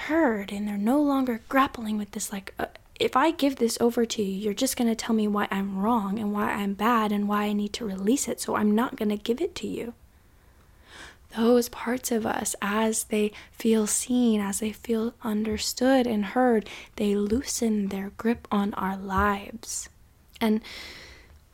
heard, 0.08 0.52
and 0.52 0.67
they're 0.67 0.78
no 0.78 1.02
longer 1.02 1.41
grappling 1.49 1.97
with 1.97 2.12
this 2.12 2.32
like, 2.32 2.54
uh, 2.60 2.67
if 2.99 3.15
I 3.15 3.32
give 3.32 3.56
this 3.56 3.78
over 3.82 4.06
to 4.06 4.21
you, 4.21 4.34
you're 4.34 4.54
just 4.54 4.78
going 4.78 4.89
to 4.89 4.95
tell 4.95 5.15
me 5.15 5.28
why 5.28 5.47
I'm 5.49 5.78
wrong 5.78 6.19
and 6.19 6.34
why 6.34 6.52
I'm 6.52 6.73
bad 6.73 7.12
and 7.12 7.28
why 7.28 7.45
I 7.45 7.54
need 7.54 7.73
to 7.73 7.86
release 7.86 8.28
it, 8.28 8.39
so 8.39 8.56
I'm 8.56 8.75
not 8.75 8.97
going 8.97 9.10
to 9.10 9.17
give 9.17 9.41
it 9.41 9.56
to 9.56 9.67
you 9.67 9.93
those 11.36 11.70
parts 11.70 12.12
of 12.12 12.26
us, 12.26 12.56
as 12.62 13.06
they 13.06 13.32
feel 13.52 13.86
seen, 13.86 14.42
as 14.42 14.60
they 14.60 14.72
feel 14.72 15.13
understood 15.24 16.08
and 16.08 16.26
heard, 16.26 16.68
they 16.96 17.15
loosen 17.15 17.88
their 17.88 18.12
grip 18.18 18.48
on 18.52 18.74
our 18.74 18.98
lives. 18.98 19.89
And 20.42 20.62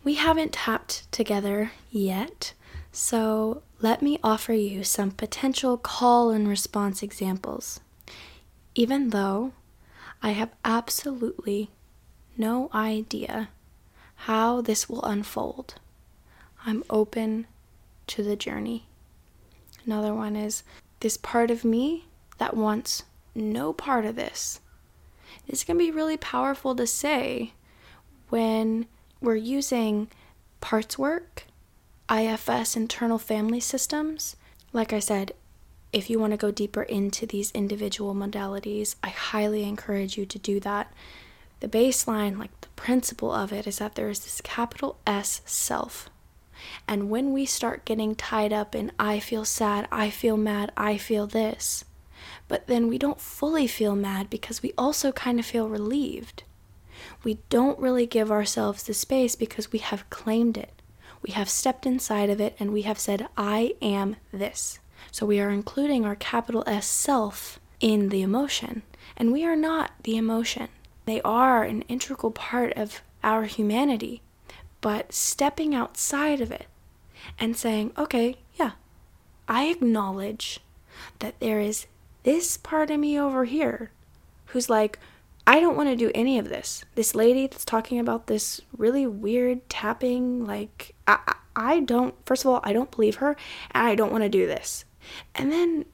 we 0.03 0.15
haven't 0.15 0.53
tapped 0.53 1.11
together 1.11 1.71
yet, 1.91 2.53
so 2.91 3.63
let 3.81 4.01
me 4.01 4.19
offer 4.23 4.53
you 4.53 4.83
some 4.83 5.11
potential 5.11 5.77
call 5.77 6.29
and 6.29 6.47
response 6.47 7.03
examples. 7.03 7.79
Even 8.75 9.09
though 9.09 9.53
I 10.21 10.31
have 10.31 10.51
absolutely 10.63 11.69
no 12.37 12.69
idea 12.73 13.49
how 14.15 14.61
this 14.61 14.87
will 14.87 15.03
unfold, 15.03 15.75
I'm 16.65 16.83
open 16.89 17.47
to 18.07 18.23
the 18.23 18.35
journey. 18.35 18.85
Another 19.85 20.13
one 20.13 20.35
is 20.35 20.63
this 20.99 21.17
part 21.17 21.51
of 21.51 21.63
me 21.63 22.05
that 22.37 22.55
wants 22.55 23.03
no 23.33 23.73
part 23.73 24.05
of 24.05 24.15
this. 24.15 24.61
This 25.47 25.63
can 25.63 25.77
be 25.77 25.91
really 25.91 26.17
powerful 26.17 26.75
to 26.75 26.87
say 26.87 27.53
when 28.29 28.87
we're 29.21 29.35
using 29.35 30.09
parts 30.61 30.97
work, 30.97 31.45
IFS, 32.09 32.75
internal 32.75 33.19
family 33.19 33.59
systems. 33.59 34.35
Like 34.73 34.91
I 34.91 34.99
said, 34.99 35.33
if 35.93 36.09
you 36.09 36.19
want 36.19 36.31
to 36.31 36.37
go 36.37 36.51
deeper 36.51 36.83
into 36.83 37.25
these 37.25 37.51
individual 37.51 38.15
modalities, 38.15 38.95
I 39.03 39.09
highly 39.09 39.63
encourage 39.63 40.17
you 40.17 40.25
to 40.25 40.39
do 40.39 40.59
that. 40.61 40.91
The 41.59 41.67
baseline, 41.67 42.37
like 42.37 42.59
the 42.61 42.67
principle 42.69 43.31
of 43.31 43.53
it, 43.53 43.65
is 43.65 43.77
that 43.77 43.95
there 43.95 44.09
is 44.09 44.19
this 44.19 44.41
capital 44.41 44.97
S 45.07 45.41
self 45.45 46.09
and 46.87 47.09
when 47.09 47.33
we 47.33 47.45
start 47.45 47.85
getting 47.85 48.15
tied 48.15 48.53
up 48.53 48.75
in, 48.75 48.91
I 48.99 49.19
feel 49.19 49.45
sad, 49.45 49.87
I 49.91 50.09
feel 50.09 50.37
mad, 50.37 50.71
I 50.77 50.97
feel 50.97 51.27
this, 51.27 51.85
but 52.47 52.67
then 52.67 52.87
we 52.87 52.97
don't 52.97 53.19
fully 53.19 53.67
feel 53.67 53.95
mad 53.95 54.29
because 54.29 54.61
we 54.61 54.73
also 54.77 55.11
kind 55.11 55.39
of 55.39 55.45
feel 55.45 55.69
relieved. 55.69 56.43
We 57.23 57.39
don't 57.49 57.79
really 57.79 58.05
give 58.05 58.31
ourselves 58.31 58.83
the 58.83 58.93
space 58.93 59.35
because 59.35 59.71
we 59.71 59.79
have 59.79 60.09
claimed 60.09 60.57
it. 60.57 60.81
We 61.21 61.31
have 61.33 61.49
stepped 61.49 61.85
inside 61.85 62.29
of 62.29 62.39
it 62.39 62.55
and 62.59 62.71
we 62.71 62.83
have 62.83 62.99
said, 62.99 63.27
I 63.35 63.75
am 63.81 64.15
this. 64.31 64.79
So 65.11 65.25
we 65.25 65.39
are 65.39 65.49
including 65.49 66.05
our 66.05 66.15
capital 66.15 66.63
S 66.67 66.87
self 66.87 67.59
in 67.79 68.09
the 68.09 68.21
emotion. 68.21 68.83
And 69.17 69.31
we 69.31 69.43
are 69.45 69.55
not 69.55 69.91
the 70.03 70.17
emotion, 70.17 70.67
they 71.05 71.21
are 71.21 71.63
an 71.63 71.83
integral 71.83 72.31
part 72.31 72.73
of 72.73 73.01
our 73.23 73.43
humanity 73.43 74.21
but 74.85 75.11
stepping 75.11 75.73
outside 75.73 76.39
of 76.39 76.51
it 76.51 76.67
and 77.39 77.57
saying, 77.57 77.91
okay, 77.97 78.35
yeah, 78.53 78.73
I 79.47 79.63
acknowledge 79.65 80.59
that 81.17 81.39
there 81.39 81.59
is 81.59 81.87
this 82.21 82.57
part 82.57 82.91
of 82.91 82.99
me 82.99 83.19
over 83.19 83.45
here 83.45 83.89
who's 84.49 84.69
like, 84.69 84.99
I 85.47 85.59
don't 85.59 85.75
want 85.75 85.89
to 85.89 85.95
do 85.95 86.11
any 86.13 86.37
of 86.37 86.49
this. 86.49 86.85
This 86.93 87.15
lady 87.15 87.47
that's 87.47 87.65
talking 87.65 87.97
about 87.97 88.27
this 88.27 88.61
really 88.77 89.07
weird 89.07 89.67
tapping, 89.69 90.45
like, 90.45 90.93
I, 91.07 91.33
I 91.55 91.79
don't, 91.79 92.13
first 92.23 92.45
of 92.45 92.51
all, 92.51 92.61
I 92.63 92.71
don't 92.71 92.91
believe 92.91 93.15
her, 93.15 93.35
and 93.71 93.87
I 93.87 93.95
don't 93.95 94.11
want 94.11 94.23
to 94.23 94.29
do 94.29 94.45
this. 94.45 94.85
And 95.33 95.51
then 95.51 95.85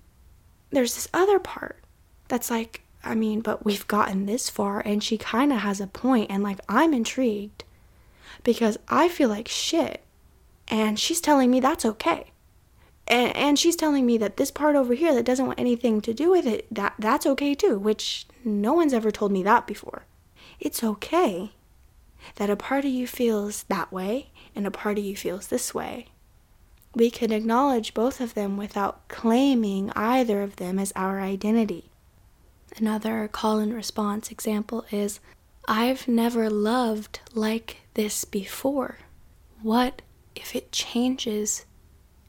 there's 0.69 0.95
this 0.95 1.07
other 1.13 1.39
part 1.39 1.81
that's 2.27 2.51
like, 2.51 2.81
I 3.05 3.15
mean, 3.15 3.39
but 3.39 3.63
we've 3.63 3.87
gotten 3.87 4.25
this 4.25 4.49
far, 4.49 4.81
and 4.81 5.01
she 5.01 5.17
kind 5.17 5.53
of 5.53 5.59
has 5.59 5.79
a 5.79 5.87
point, 5.87 6.29
and 6.29 6.43
like, 6.43 6.59
I'm 6.67 6.93
intrigued 6.93 7.63
because 8.43 8.77
I 8.87 9.07
feel 9.07 9.29
like 9.29 9.47
shit. 9.47 10.01
And 10.67 10.99
she's 10.99 11.21
telling 11.21 11.51
me 11.51 11.59
that's 11.59 11.85
okay. 11.85 12.31
And, 13.07 13.35
and 13.35 13.59
she's 13.59 13.75
telling 13.75 14.05
me 14.05 14.17
that 14.19 14.37
this 14.37 14.51
part 14.51 14.75
over 14.75 14.93
here 14.93 15.13
that 15.13 15.25
doesn't 15.25 15.45
want 15.45 15.59
anything 15.59 16.01
to 16.01 16.13
do 16.13 16.31
with 16.31 16.45
it, 16.45 16.65
that 16.73 16.93
that's 16.97 17.25
okay 17.25 17.53
too, 17.53 17.77
which 17.77 18.25
no 18.45 18.73
one's 18.73 18.93
ever 18.93 19.11
told 19.11 19.31
me 19.31 19.43
that 19.43 19.67
before. 19.67 20.05
It's 20.59 20.83
okay 20.83 21.51
that 22.35 22.49
a 22.49 22.55
part 22.55 22.85
of 22.85 22.91
you 22.91 23.07
feels 23.07 23.63
that 23.63 23.91
way 23.91 24.29
and 24.55 24.65
a 24.65 24.71
part 24.71 24.97
of 24.97 25.03
you 25.03 25.15
feels 25.15 25.47
this 25.47 25.73
way. 25.73 26.07
We 26.93 27.09
can 27.09 27.31
acknowledge 27.31 27.93
both 27.93 28.19
of 28.19 28.33
them 28.33 28.57
without 28.57 29.07
claiming 29.07 29.91
either 29.95 30.41
of 30.41 30.57
them 30.57 30.77
as 30.77 30.93
our 30.95 31.21
identity. 31.21 31.89
Another 32.77 33.27
call 33.27 33.59
and 33.59 33.73
response 33.73 34.31
example 34.31 34.85
is 34.91 35.19
I've 35.67 36.07
never 36.07 36.49
loved 36.49 37.19
like 37.33 37.80
this 37.93 38.25
before. 38.25 38.99
What 39.61 40.01
if 40.35 40.55
it 40.55 40.71
changes 40.71 41.65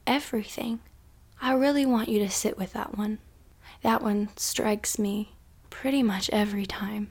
everything? 0.05 0.79
I 1.41 1.53
really 1.53 1.85
want 1.85 2.09
you 2.09 2.19
to 2.19 2.29
sit 2.29 2.57
with 2.57 2.73
that 2.73 2.97
one. 2.97 3.19
That 3.81 4.01
one 4.01 4.29
strikes 4.35 4.97
me 4.97 5.33
pretty 5.69 6.03
much 6.03 6.29
every 6.31 6.65
time. 6.65 7.09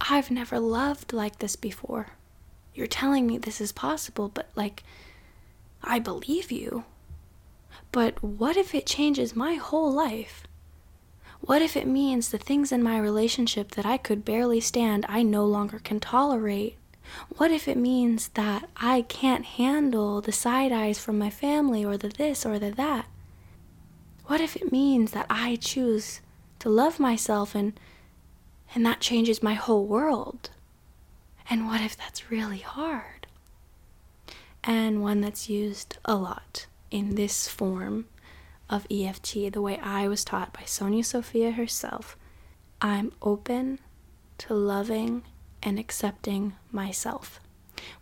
I've 0.00 0.30
never 0.30 0.58
loved 0.58 1.12
like 1.12 1.38
this 1.38 1.56
before. 1.56 2.08
You're 2.74 2.86
telling 2.86 3.26
me 3.26 3.38
this 3.38 3.60
is 3.60 3.72
possible, 3.72 4.28
but 4.28 4.50
like, 4.54 4.82
I 5.82 5.98
believe 5.98 6.52
you. 6.52 6.84
But 7.92 8.22
what 8.22 8.56
if 8.56 8.74
it 8.74 8.86
changes 8.86 9.34
my 9.34 9.54
whole 9.54 9.90
life? 9.90 10.46
What 11.40 11.62
if 11.62 11.76
it 11.76 11.86
means 11.86 12.28
the 12.28 12.38
things 12.38 12.72
in 12.72 12.82
my 12.82 12.98
relationship 12.98 13.72
that 13.72 13.86
I 13.86 13.96
could 13.96 14.24
barely 14.24 14.60
stand, 14.60 15.06
I 15.08 15.22
no 15.22 15.46
longer 15.46 15.78
can 15.78 16.00
tolerate? 16.00 16.76
What 17.36 17.50
if 17.50 17.68
it 17.68 17.76
means 17.76 18.28
that 18.28 18.68
I 18.76 19.02
can't 19.02 19.44
handle 19.44 20.20
the 20.20 20.32
side 20.32 20.72
eyes 20.72 20.98
from 20.98 21.18
my 21.18 21.30
family 21.30 21.84
or 21.84 21.96
the 21.96 22.08
this 22.08 22.44
or 22.46 22.58
the 22.58 22.70
that? 22.72 23.06
What 24.26 24.40
if 24.40 24.56
it 24.56 24.72
means 24.72 25.12
that 25.12 25.26
I 25.30 25.56
choose 25.56 26.20
to 26.58 26.68
love 26.68 26.98
myself 26.98 27.54
and 27.54 27.78
And 28.74 28.84
that 28.84 29.00
changes 29.00 29.42
my 29.42 29.54
whole 29.54 29.86
world. 29.86 30.50
And 31.48 31.66
what 31.66 31.80
if 31.80 31.96
that's 31.96 32.30
really 32.30 32.58
hard? 32.58 33.26
And 34.64 35.00
one 35.00 35.20
that's 35.20 35.48
used 35.48 35.96
a 36.04 36.16
lot 36.16 36.66
in 36.90 37.14
this 37.14 37.46
form 37.48 38.06
of 38.68 38.86
EFT, 38.90 39.52
the 39.52 39.62
way 39.62 39.78
I 39.78 40.08
was 40.08 40.24
taught 40.24 40.52
by 40.52 40.64
Sonia 40.64 41.04
Sophia 41.04 41.52
herself. 41.52 42.16
I'm 42.80 43.12
open 43.22 43.78
to 44.38 44.54
loving 44.54 45.22
and 45.62 45.78
accepting 45.78 46.54
myself. 46.70 47.40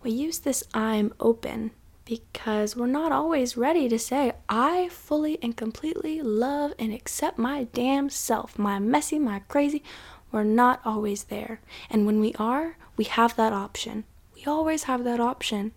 We 0.02 0.10
use 0.10 0.40
this 0.40 0.64
I'm 0.72 1.12
open 1.20 1.72
because 2.04 2.76
we're 2.76 2.86
not 2.86 3.12
always 3.12 3.56
ready 3.56 3.88
to 3.88 3.98
say, 3.98 4.32
I 4.48 4.88
fully 4.90 5.38
and 5.42 5.56
completely 5.56 6.20
love 6.20 6.74
and 6.78 6.92
accept 6.92 7.38
my 7.38 7.64
damn 7.72 8.10
self, 8.10 8.58
my 8.58 8.78
messy, 8.78 9.18
my 9.18 9.40
crazy. 9.48 9.82
We're 10.30 10.44
not 10.44 10.80
always 10.84 11.24
there. 11.24 11.60
And 11.88 12.06
when 12.06 12.20
we 12.20 12.34
are, 12.34 12.76
we 12.96 13.04
have 13.04 13.36
that 13.36 13.52
option. 13.52 14.04
We 14.34 14.44
always 14.44 14.84
have 14.84 15.04
that 15.04 15.20
option. 15.20 15.72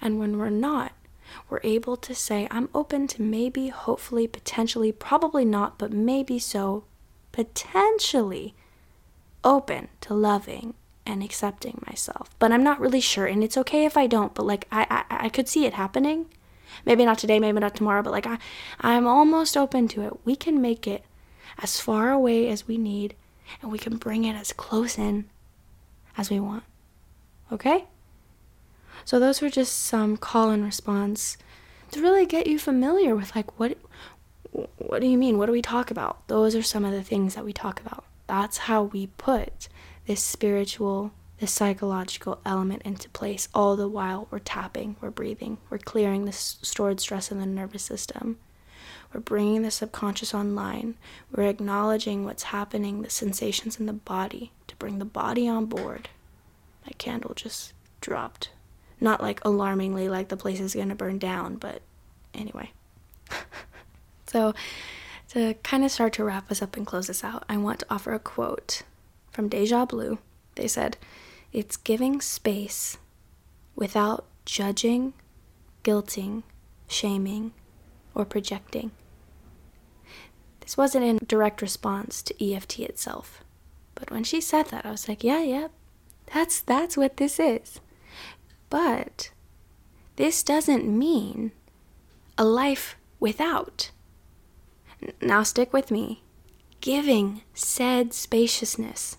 And 0.00 0.18
when 0.18 0.38
we're 0.38 0.50
not, 0.50 0.92
we're 1.48 1.60
able 1.62 1.96
to 1.96 2.14
say, 2.14 2.46
I'm 2.50 2.68
open 2.74 3.06
to 3.08 3.22
maybe, 3.22 3.68
hopefully, 3.68 4.26
potentially, 4.26 4.92
probably 4.92 5.44
not, 5.44 5.78
but 5.78 5.92
maybe 5.92 6.38
so, 6.38 6.84
potentially 7.30 8.54
open 9.44 9.88
to 10.02 10.14
loving 10.14 10.74
and 11.04 11.22
accepting 11.22 11.82
myself. 11.86 12.30
But 12.38 12.52
I'm 12.52 12.62
not 12.62 12.80
really 12.80 13.00
sure, 13.00 13.26
and 13.26 13.42
it's 13.42 13.56
okay 13.58 13.84
if 13.84 13.96
I 13.96 14.06
don't, 14.06 14.34
but 14.34 14.46
like 14.46 14.66
I, 14.70 14.86
I, 14.90 15.26
I 15.26 15.28
could 15.28 15.48
see 15.48 15.66
it 15.66 15.74
happening. 15.74 16.26
Maybe 16.86 17.04
not 17.04 17.18
today, 17.18 17.38
maybe 17.38 17.60
not 17.60 17.74
tomorrow, 17.76 18.02
but 18.02 18.12
like 18.12 18.26
I, 18.26 18.38
I'm 18.80 19.06
almost 19.06 19.56
open 19.56 19.88
to 19.88 20.02
it. 20.02 20.24
We 20.24 20.36
can 20.36 20.60
make 20.60 20.86
it 20.86 21.04
as 21.58 21.78
far 21.80 22.10
away 22.10 22.48
as 22.48 22.66
we 22.66 22.78
need, 22.78 23.14
and 23.60 23.70
we 23.70 23.78
can 23.78 23.96
bring 23.96 24.24
it 24.24 24.34
as 24.34 24.52
close 24.52 24.98
in 24.98 25.26
as 26.16 26.30
we 26.30 26.40
want. 26.40 26.64
Okay? 27.50 27.86
So 29.04 29.18
those 29.18 29.42
were 29.42 29.50
just 29.50 29.80
some 29.80 30.16
call 30.16 30.50
and 30.50 30.64
response 30.64 31.36
to 31.90 32.00
really 32.00 32.24
get 32.24 32.46
you 32.46 32.58
familiar 32.58 33.14
with 33.14 33.34
like 33.36 33.58
what 33.58 33.76
what 34.78 35.00
do 35.00 35.06
you 35.06 35.16
mean? 35.16 35.38
What 35.38 35.46
do 35.46 35.52
we 35.52 35.62
talk 35.62 35.90
about? 35.90 36.26
Those 36.28 36.54
are 36.54 36.62
some 36.62 36.84
of 36.84 36.92
the 36.92 37.02
things 37.02 37.34
that 37.34 37.44
we 37.44 37.52
talk 37.52 37.80
about. 37.80 38.04
That's 38.26 38.58
how 38.58 38.82
we 38.84 39.06
put 39.18 39.68
this 40.06 40.22
spiritual, 40.22 41.12
this 41.38 41.52
psychological 41.52 42.40
element 42.44 42.82
into 42.82 43.08
place 43.10 43.48
all 43.54 43.76
the 43.76 43.88
while 43.88 44.28
we're 44.30 44.38
tapping, 44.38 44.96
we're 45.00 45.10
breathing, 45.10 45.58
we're 45.70 45.78
clearing 45.78 46.24
the 46.24 46.32
stored 46.32 47.00
stress 47.00 47.30
in 47.30 47.38
the 47.38 47.46
nervous 47.46 47.82
system. 47.82 48.38
We're 49.12 49.20
bringing 49.20 49.62
the 49.62 49.70
subconscious 49.70 50.32
online. 50.32 50.94
We're 51.30 51.44
acknowledging 51.44 52.24
what's 52.24 52.44
happening, 52.44 53.02
the 53.02 53.10
sensations 53.10 53.78
in 53.78 53.86
the 53.86 53.92
body 53.92 54.52
to 54.68 54.76
bring 54.76 54.98
the 54.98 55.04
body 55.04 55.46
on 55.46 55.66
board. 55.66 56.08
My 56.86 56.92
candle 56.96 57.34
just 57.34 57.74
dropped 58.00 58.50
not 59.02 59.20
like 59.20 59.44
alarmingly 59.44 60.08
like 60.08 60.28
the 60.28 60.36
place 60.36 60.60
is 60.60 60.74
going 60.74 60.88
to 60.88 60.94
burn 60.94 61.18
down, 61.18 61.56
but 61.56 61.82
anyway. 62.32 62.70
so, 64.26 64.54
to 65.30 65.54
kind 65.62 65.84
of 65.84 65.90
start 65.90 66.12
to 66.14 66.24
wrap 66.24 66.50
us 66.50 66.62
up 66.62 66.76
and 66.76 66.86
close 66.86 67.08
this 67.08 67.24
out, 67.24 67.44
I 67.48 67.56
want 67.56 67.80
to 67.80 67.86
offer 67.90 68.14
a 68.14 68.18
quote 68.18 68.82
from 69.32 69.48
Deja 69.48 69.84
Blue. 69.86 70.18
They 70.54 70.68
said, 70.68 70.96
It's 71.52 71.76
giving 71.76 72.20
space 72.20 72.98
without 73.74 74.26
judging, 74.44 75.14
guilting, 75.82 76.42
shaming, 76.86 77.52
or 78.14 78.24
projecting. 78.24 78.92
This 80.60 80.76
wasn't 80.76 81.04
in 81.04 81.18
direct 81.26 81.60
response 81.60 82.22
to 82.22 82.52
EFT 82.52 82.80
itself. 82.80 83.42
But 83.94 84.10
when 84.10 84.24
she 84.24 84.40
said 84.40 84.66
that, 84.66 84.86
I 84.86 84.90
was 84.90 85.08
like, 85.08 85.24
yeah, 85.24 85.42
yeah, 85.42 85.68
that's 86.32 86.60
that's 86.60 86.96
what 86.96 87.16
this 87.16 87.38
is. 87.40 87.80
But 88.70 89.30
this 90.16 90.42
doesn't 90.42 90.86
mean 90.86 91.52
a 92.38 92.44
life 92.44 92.96
without. 93.20 93.90
Now, 95.20 95.42
stick 95.42 95.72
with 95.72 95.90
me. 95.90 96.22
Giving 96.80 97.42
said 97.54 98.12
spaciousness 98.12 99.16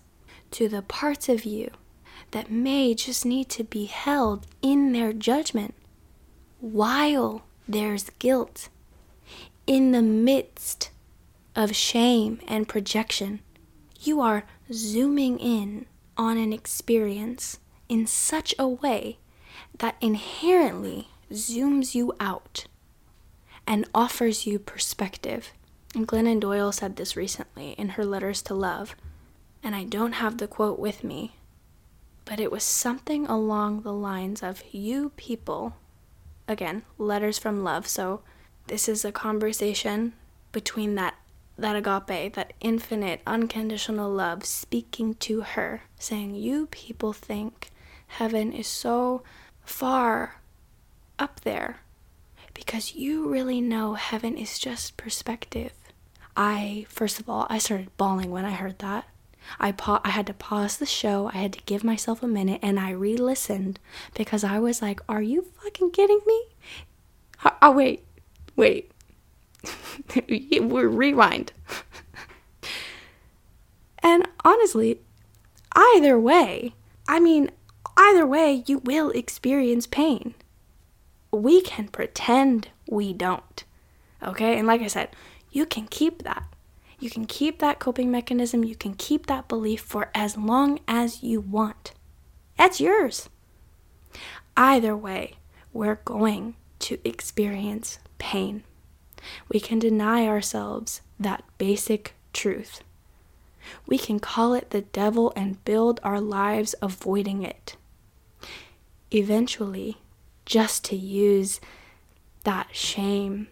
to 0.54 0.68
the 0.68 0.82
parts 0.82 1.28
of 1.28 1.44
you 1.44 1.68
that 2.30 2.48
may 2.48 2.94
just 2.94 3.26
need 3.26 3.48
to 3.48 3.64
be 3.64 3.86
held 3.86 4.46
in 4.62 4.92
their 4.92 5.12
judgment 5.12 5.74
while 6.60 7.42
there's 7.66 8.10
guilt, 8.20 8.68
in 9.66 9.90
the 9.90 10.00
midst 10.00 10.90
of 11.56 11.74
shame 11.74 12.40
and 12.46 12.68
projection. 12.68 13.40
You 14.00 14.20
are 14.20 14.44
zooming 14.72 15.40
in 15.40 15.86
on 16.16 16.38
an 16.38 16.52
experience 16.52 17.58
in 17.88 18.06
such 18.06 18.54
a 18.56 18.68
way 18.68 19.18
that 19.78 19.96
inherently 20.00 21.08
zooms 21.32 21.96
you 21.96 22.12
out 22.20 22.66
and 23.66 23.88
offers 23.92 24.46
you 24.46 24.60
perspective. 24.60 25.52
And 25.96 26.06
Glennon 26.06 26.38
Doyle 26.38 26.70
said 26.70 26.94
this 26.94 27.16
recently 27.16 27.72
in 27.72 27.90
her 27.90 28.04
letters 28.04 28.40
to 28.42 28.54
love, 28.54 28.94
and 29.64 29.74
I 29.74 29.84
don't 29.84 30.12
have 30.12 30.38
the 30.38 30.46
quote 30.46 30.78
with 30.78 31.02
me, 31.02 31.36
but 32.26 32.38
it 32.38 32.52
was 32.52 32.62
something 32.62 33.26
along 33.26 33.80
the 33.80 33.92
lines 33.92 34.42
of 34.42 34.62
you 34.70 35.10
people, 35.16 35.74
again, 36.46 36.82
letters 36.98 37.38
from 37.38 37.64
love. 37.64 37.88
So 37.88 38.20
this 38.66 38.88
is 38.88 39.04
a 39.04 39.10
conversation 39.10 40.12
between 40.52 40.94
that 40.94 41.14
that 41.56 41.76
agape, 41.76 42.34
that 42.34 42.52
infinite, 42.60 43.20
unconditional 43.26 44.10
love 44.10 44.44
speaking 44.44 45.14
to 45.14 45.42
her, 45.42 45.82
saying, 45.98 46.34
You 46.34 46.66
people 46.66 47.12
think 47.12 47.70
heaven 48.08 48.52
is 48.52 48.66
so 48.66 49.22
far 49.64 50.40
up 51.18 51.40
there 51.40 51.78
because 52.54 52.94
you 52.94 53.28
really 53.28 53.60
know 53.60 53.94
heaven 53.94 54.36
is 54.36 54.58
just 54.58 54.96
perspective. 54.96 55.72
I, 56.36 56.86
first 56.88 57.20
of 57.20 57.28
all, 57.28 57.46
I 57.48 57.58
started 57.58 57.96
bawling 57.96 58.30
when 58.32 58.44
I 58.44 58.50
heard 58.50 58.80
that. 58.80 59.06
I 59.58 59.72
pa- 59.72 60.00
I 60.04 60.10
had 60.10 60.26
to 60.28 60.34
pause 60.34 60.78
the 60.78 60.86
show. 60.86 61.30
I 61.32 61.38
had 61.38 61.52
to 61.54 61.60
give 61.66 61.84
myself 61.84 62.22
a 62.22 62.28
minute 62.28 62.60
and 62.62 62.78
I 62.78 62.90
re-listened 62.90 63.80
because 64.14 64.44
I 64.44 64.58
was 64.58 64.82
like, 64.82 65.00
"Are 65.08 65.22
you 65.22 65.46
fucking 65.62 65.90
kidding 65.90 66.20
me?" 66.26 66.44
Uh, 67.44 67.50
oh, 67.62 67.72
wait. 67.72 68.04
Wait. 68.56 68.90
Rewind. 70.60 71.52
and 74.02 74.28
honestly, 74.44 75.00
either 75.74 76.18
way, 76.18 76.74
I 77.08 77.20
mean, 77.20 77.50
Either 77.96 78.26
way, 78.26 78.64
you 78.66 78.78
will 78.78 79.10
experience 79.10 79.86
pain. 79.86 80.34
We 81.30 81.62
can 81.62 81.88
pretend 81.88 82.68
we 82.88 83.12
don't. 83.12 83.64
Okay? 84.22 84.58
And 84.58 84.66
like 84.66 84.80
I 84.80 84.88
said, 84.88 85.10
you 85.50 85.64
can 85.64 85.86
keep 85.86 86.22
that. 86.22 86.44
You 86.98 87.10
can 87.10 87.26
keep 87.26 87.58
that 87.58 87.78
coping 87.78 88.10
mechanism. 88.10 88.64
You 88.64 88.76
can 88.76 88.94
keep 88.94 89.26
that 89.26 89.48
belief 89.48 89.80
for 89.80 90.10
as 90.14 90.36
long 90.36 90.80
as 90.86 91.22
you 91.22 91.40
want. 91.40 91.92
That's 92.56 92.80
yours. 92.80 93.28
Either 94.56 94.96
way, 94.96 95.34
we're 95.72 96.00
going 96.04 96.54
to 96.80 96.98
experience 97.04 97.98
pain. 98.18 98.62
We 99.48 99.58
can 99.58 99.78
deny 99.78 100.26
ourselves 100.26 101.00
that 101.18 101.44
basic 101.58 102.14
truth. 102.32 102.82
We 103.86 103.98
can 103.98 104.20
call 104.20 104.54
it 104.54 104.70
the 104.70 104.82
devil 104.82 105.32
and 105.34 105.64
build 105.64 105.98
our 106.04 106.20
lives 106.20 106.74
avoiding 106.82 107.42
it 107.42 107.76
eventually 109.14 109.98
just 110.44 110.84
to 110.84 110.96
use 110.96 111.60
that 112.42 112.68
shame, 112.72 113.48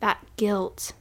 that 0.00 0.24
guilt, 0.36 0.92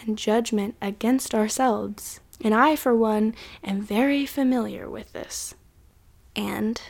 and 0.00 0.18
judgment 0.18 0.76
against 0.80 1.34
ourselves. 1.34 2.20
And 2.42 2.54
I, 2.54 2.76
for 2.76 2.94
one, 2.94 3.34
am 3.64 3.80
very 3.80 4.26
familiar 4.26 4.88
with 4.88 5.12
this. 5.12 5.54
And 6.34 6.80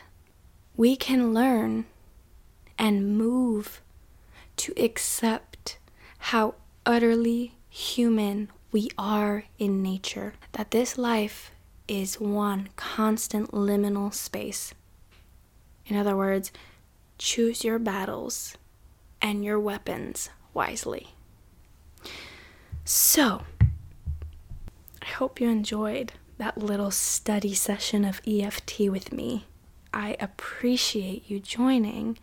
we 0.75 0.95
can 0.95 1.33
learn 1.33 1.85
and 2.77 3.17
move 3.17 3.81
to 4.57 4.73
accept 4.77 5.77
how 6.17 6.55
utterly 6.85 7.53
human 7.69 8.49
we 8.71 8.89
are 8.97 9.45
in 9.57 9.81
nature. 9.81 10.33
That 10.51 10.71
this 10.71 10.97
life 10.97 11.51
is 11.87 12.19
one 12.19 12.69
constant 12.75 13.51
liminal 13.51 14.13
space 14.13 14.73
in 15.87 15.95
other 15.95 16.17
words, 16.17 16.51
choose 17.17 17.63
your 17.63 17.79
battles 17.79 18.57
and 19.21 19.43
your 19.43 19.59
weapons 19.59 20.29
wisely. 20.53 21.13
So, 22.89 23.41
I 25.01 25.05
hope 25.07 25.41
you 25.41 25.49
enjoyed 25.49 26.13
that 26.37 26.57
little 26.57 26.89
study 26.89 27.53
session 27.53 28.05
of 28.05 28.21
EFT 28.25 28.89
with 28.89 29.11
me. 29.11 29.45
I 29.93 30.15
appreciate 30.21 31.29
you 31.29 31.41
joining, 31.41 32.17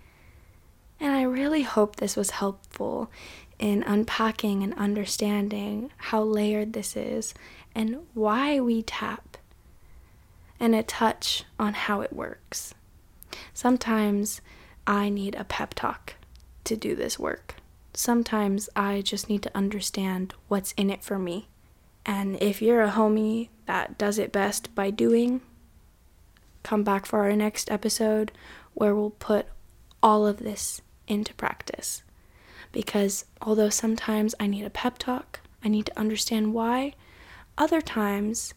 and 0.98 1.12
I 1.12 1.20
really 1.24 1.64
hope 1.64 1.96
this 1.96 2.16
was 2.16 2.30
helpful 2.30 3.10
in 3.58 3.82
unpacking 3.82 4.62
and 4.62 4.72
understanding 4.78 5.90
how 5.98 6.22
layered 6.22 6.72
this 6.72 6.96
is 6.96 7.34
and 7.74 7.98
why 8.14 8.58
we 8.58 8.80
tap 8.80 9.36
and 10.58 10.74
a 10.74 10.82
touch 10.82 11.44
on 11.58 11.74
how 11.74 12.00
it 12.00 12.14
works. 12.14 12.72
Sometimes 13.52 14.40
I 14.86 15.10
need 15.10 15.34
a 15.34 15.44
pep 15.44 15.74
talk 15.74 16.14
to 16.64 16.74
do 16.74 16.96
this 16.96 17.18
work. 17.18 17.56
Sometimes 17.94 18.68
I 18.74 19.02
just 19.02 19.28
need 19.28 19.42
to 19.42 19.56
understand 19.56 20.34
what's 20.48 20.72
in 20.72 20.90
it 20.90 21.02
for 21.02 21.18
me. 21.18 21.48
And 22.04 22.40
if 22.42 22.60
you're 22.60 22.82
a 22.82 22.90
homie 22.90 23.48
that 23.66 23.96
does 23.96 24.18
it 24.18 24.32
best 24.32 24.74
by 24.74 24.90
doing, 24.90 25.40
come 26.62 26.82
back 26.82 27.06
for 27.06 27.20
our 27.20 27.36
next 27.36 27.70
episode 27.70 28.32
where 28.74 28.94
we'll 28.94 29.10
put 29.10 29.46
all 30.02 30.26
of 30.26 30.38
this 30.38 30.82
into 31.06 31.32
practice. 31.34 32.02
Because 32.72 33.24
although 33.40 33.70
sometimes 33.70 34.34
I 34.40 34.48
need 34.48 34.64
a 34.64 34.70
pep 34.70 34.98
talk, 34.98 35.40
I 35.64 35.68
need 35.68 35.86
to 35.86 35.98
understand 35.98 36.52
why, 36.52 36.94
other 37.56 37.80
times 37.80 38.52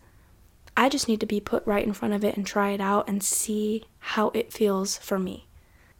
I 0.76 0.90
just 0.90 1.08
need 1.08 1.20
to 1.20 1.26
be 1.26 1.40
put 1.40 1.66
right 1.66 1.86
in 1.86 1.94
front 1.94 2.14
of 2.14 2.24
it 2.24 2.36
and 2.36 2.46
try 2.46 2.72
it 2.72 2.82
out 2.82 3.08
and 3.08 3.24
see 3.24 3.86
how 4.00 4.30
it 4.30 4.52
feels 4.52 4.98
for 4.98 5.20
me. 5.20 5.47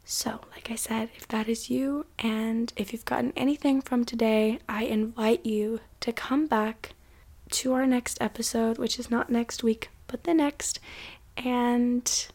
So, 0.10 0.40
like 0.54 0.72
I 0.72 0.76
said, 0.76 1.10
if 1.18 1.28
that 1.28 1.50
is 1.50 1.70
you 1.70 2.06
and 2.18 2.72
if 2.78 2.94
you've 2.94 3.04
gotten 3.04 3.34
anything 3.36 3.82
from 3.82 4.06
today, 4.06 4.60
I 4.70 4.84
invite 4.84 5.46
you 5.46 5.82
to 6.00 6.14
come 6.14 6.48
back 6.48 6.94
to 7.50 7.74
our 7.74 7.86
next 7.86 8.18
episode, 8.22 8.78
which 8.78 9.00
is 9.00 9.12
not 9.12 9.30
next 9.30 9.64
week, 9.64 9.90
but 10.08 10.24
the 10.24 10.34
next, 10.34 10.80
and 11.36 12.30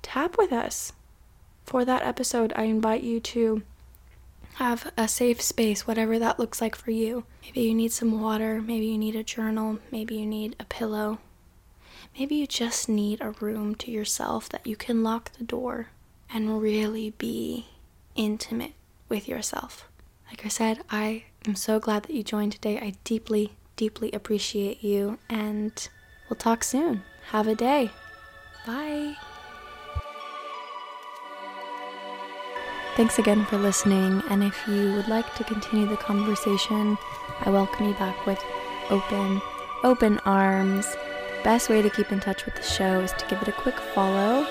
tap 0.00 0.38
with 0.38 0.52
us. 0.52 0.92
For 1.64 1.84
that 1.84 2.04
episode, 2.04 2.52
I 2.54 2.62
invite 2.62 3.02
you 3.02 3.18
to 3.18 3.62
have 4.54 4.92
a 4.96 5.08
safe 5.08 5.42
space, 5.42 5.88
whatever 5.88 6.20
that 6.20 6.38
looks 6.38 6.60
like 6.60 6.76
for 6.76 6.92
you. 6.92 7.24
Maybe 7.42 7.62
you 7.62 7.74
need 7.74 7.90
some 7.90 8.20
water, 8.20 8.62
maybe 8.62 8.86
you 8.86 8.96
need 8.96 9.16
a 9.16 9.24
journal, 9.24 9.80
maybe 9.90 10.14
you 10.14 10.26
need 10.26 10.54
a 10.60 10.64
pillow. 10.64 11.18
Maybe 12.16 12.36
you 12.36 12.46
just 12.46 12.88
need 12.88 13.20
a 13.20 13.32
room 13.40 13.74
to 13.74 13.90
yourself 13.90 14.48
that 14.50 14.68
you 14.68 14.76
can 14.76 15.02
lock 15.02 15.32
the 15.32 15.42
door 15.42 15.88
and 16.32 16.60
really 16.60 17.10
be 17.10 17.66
intimate 18.14 18.72
with 19.08 19.28
yourself. 19.28 19.88
Like 20.28 20.44
I 20.44 20.48
said, 20.48 20.82
I 20.90 21.24
am 21.46 21.54
so 21.54 21.78
glad 21.80 22.04
that 22.04 22.14
you 22.14 22.22
joined 22.22 22.52
today. 22.52 22.78
I 22.78 22.94
deeply, 23.04 23.54
deeply 23.76 24.12
appreciate 24.12 24.84
you, 24.84 25.18
and 25.28 25.88
we'll 26.28 26.36
talk 26.36 26.62
soon. 26.62 27.02
Have 27.30 27.48
a 27.48 27.54
day. 27.54 27.90
Bye. 28.66 29.16
Thanks 32.96 33.18
again 33.18 33.44
for 33.46 33.56
listening, 33.58 34.22
and 34.28 34.42
if 34.42 34.60
you 34.66 34.92
would 34.94 35.08
like 35.08 35.32
to 35.36 35.44
continue 35.44 35.86
the 35.86 35.96
conversation, 35.96 36.98
I 37.40 37.50
welcome 37.50 37.86
you 37.86 37.94
back 37.94 38.26
with 38.26 38.42
open, 38.90 39.40
open 39.84 40.18
arms. 40.24 40.86
The 41.38 41.44
Best 41.44 41.70
way 41.70 41.80
to 41.80 41.90
keep 41.90 42.10
in 42.10 42.18
touch 42.18 42.44
with 42.44 42.56
the 42.56 42.62
show 42.62 43.00
is 43.00 43.12
to 43.12 43.26
give 43.28 43.40
it 43.40 43.48
a 43.48 43.52
quick 43.52 43.78
follow. 43.78 44.46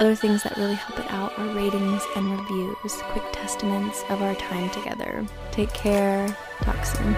Other 0.00 0.14
things 0.14 0.42
that 0.44 0.56
really 0.56 0.76
help 0.76 0.98
it 0.98 1.10
out 1.10 1.38
are 1.38 1.54
ratings 1.54 2.02
and 2.16 2.30
reviews, 2.30 3.02
quick 3.12 3.24
testaments 3.32 4.02
of 4.08 4.22
our 4.22 4.34
time 4.34 4.70
together. 4.70 5.26
Take 5.52 5.74
care. 5.74 6.26
Talk 6.62 6.82
soon. 6.86 7.14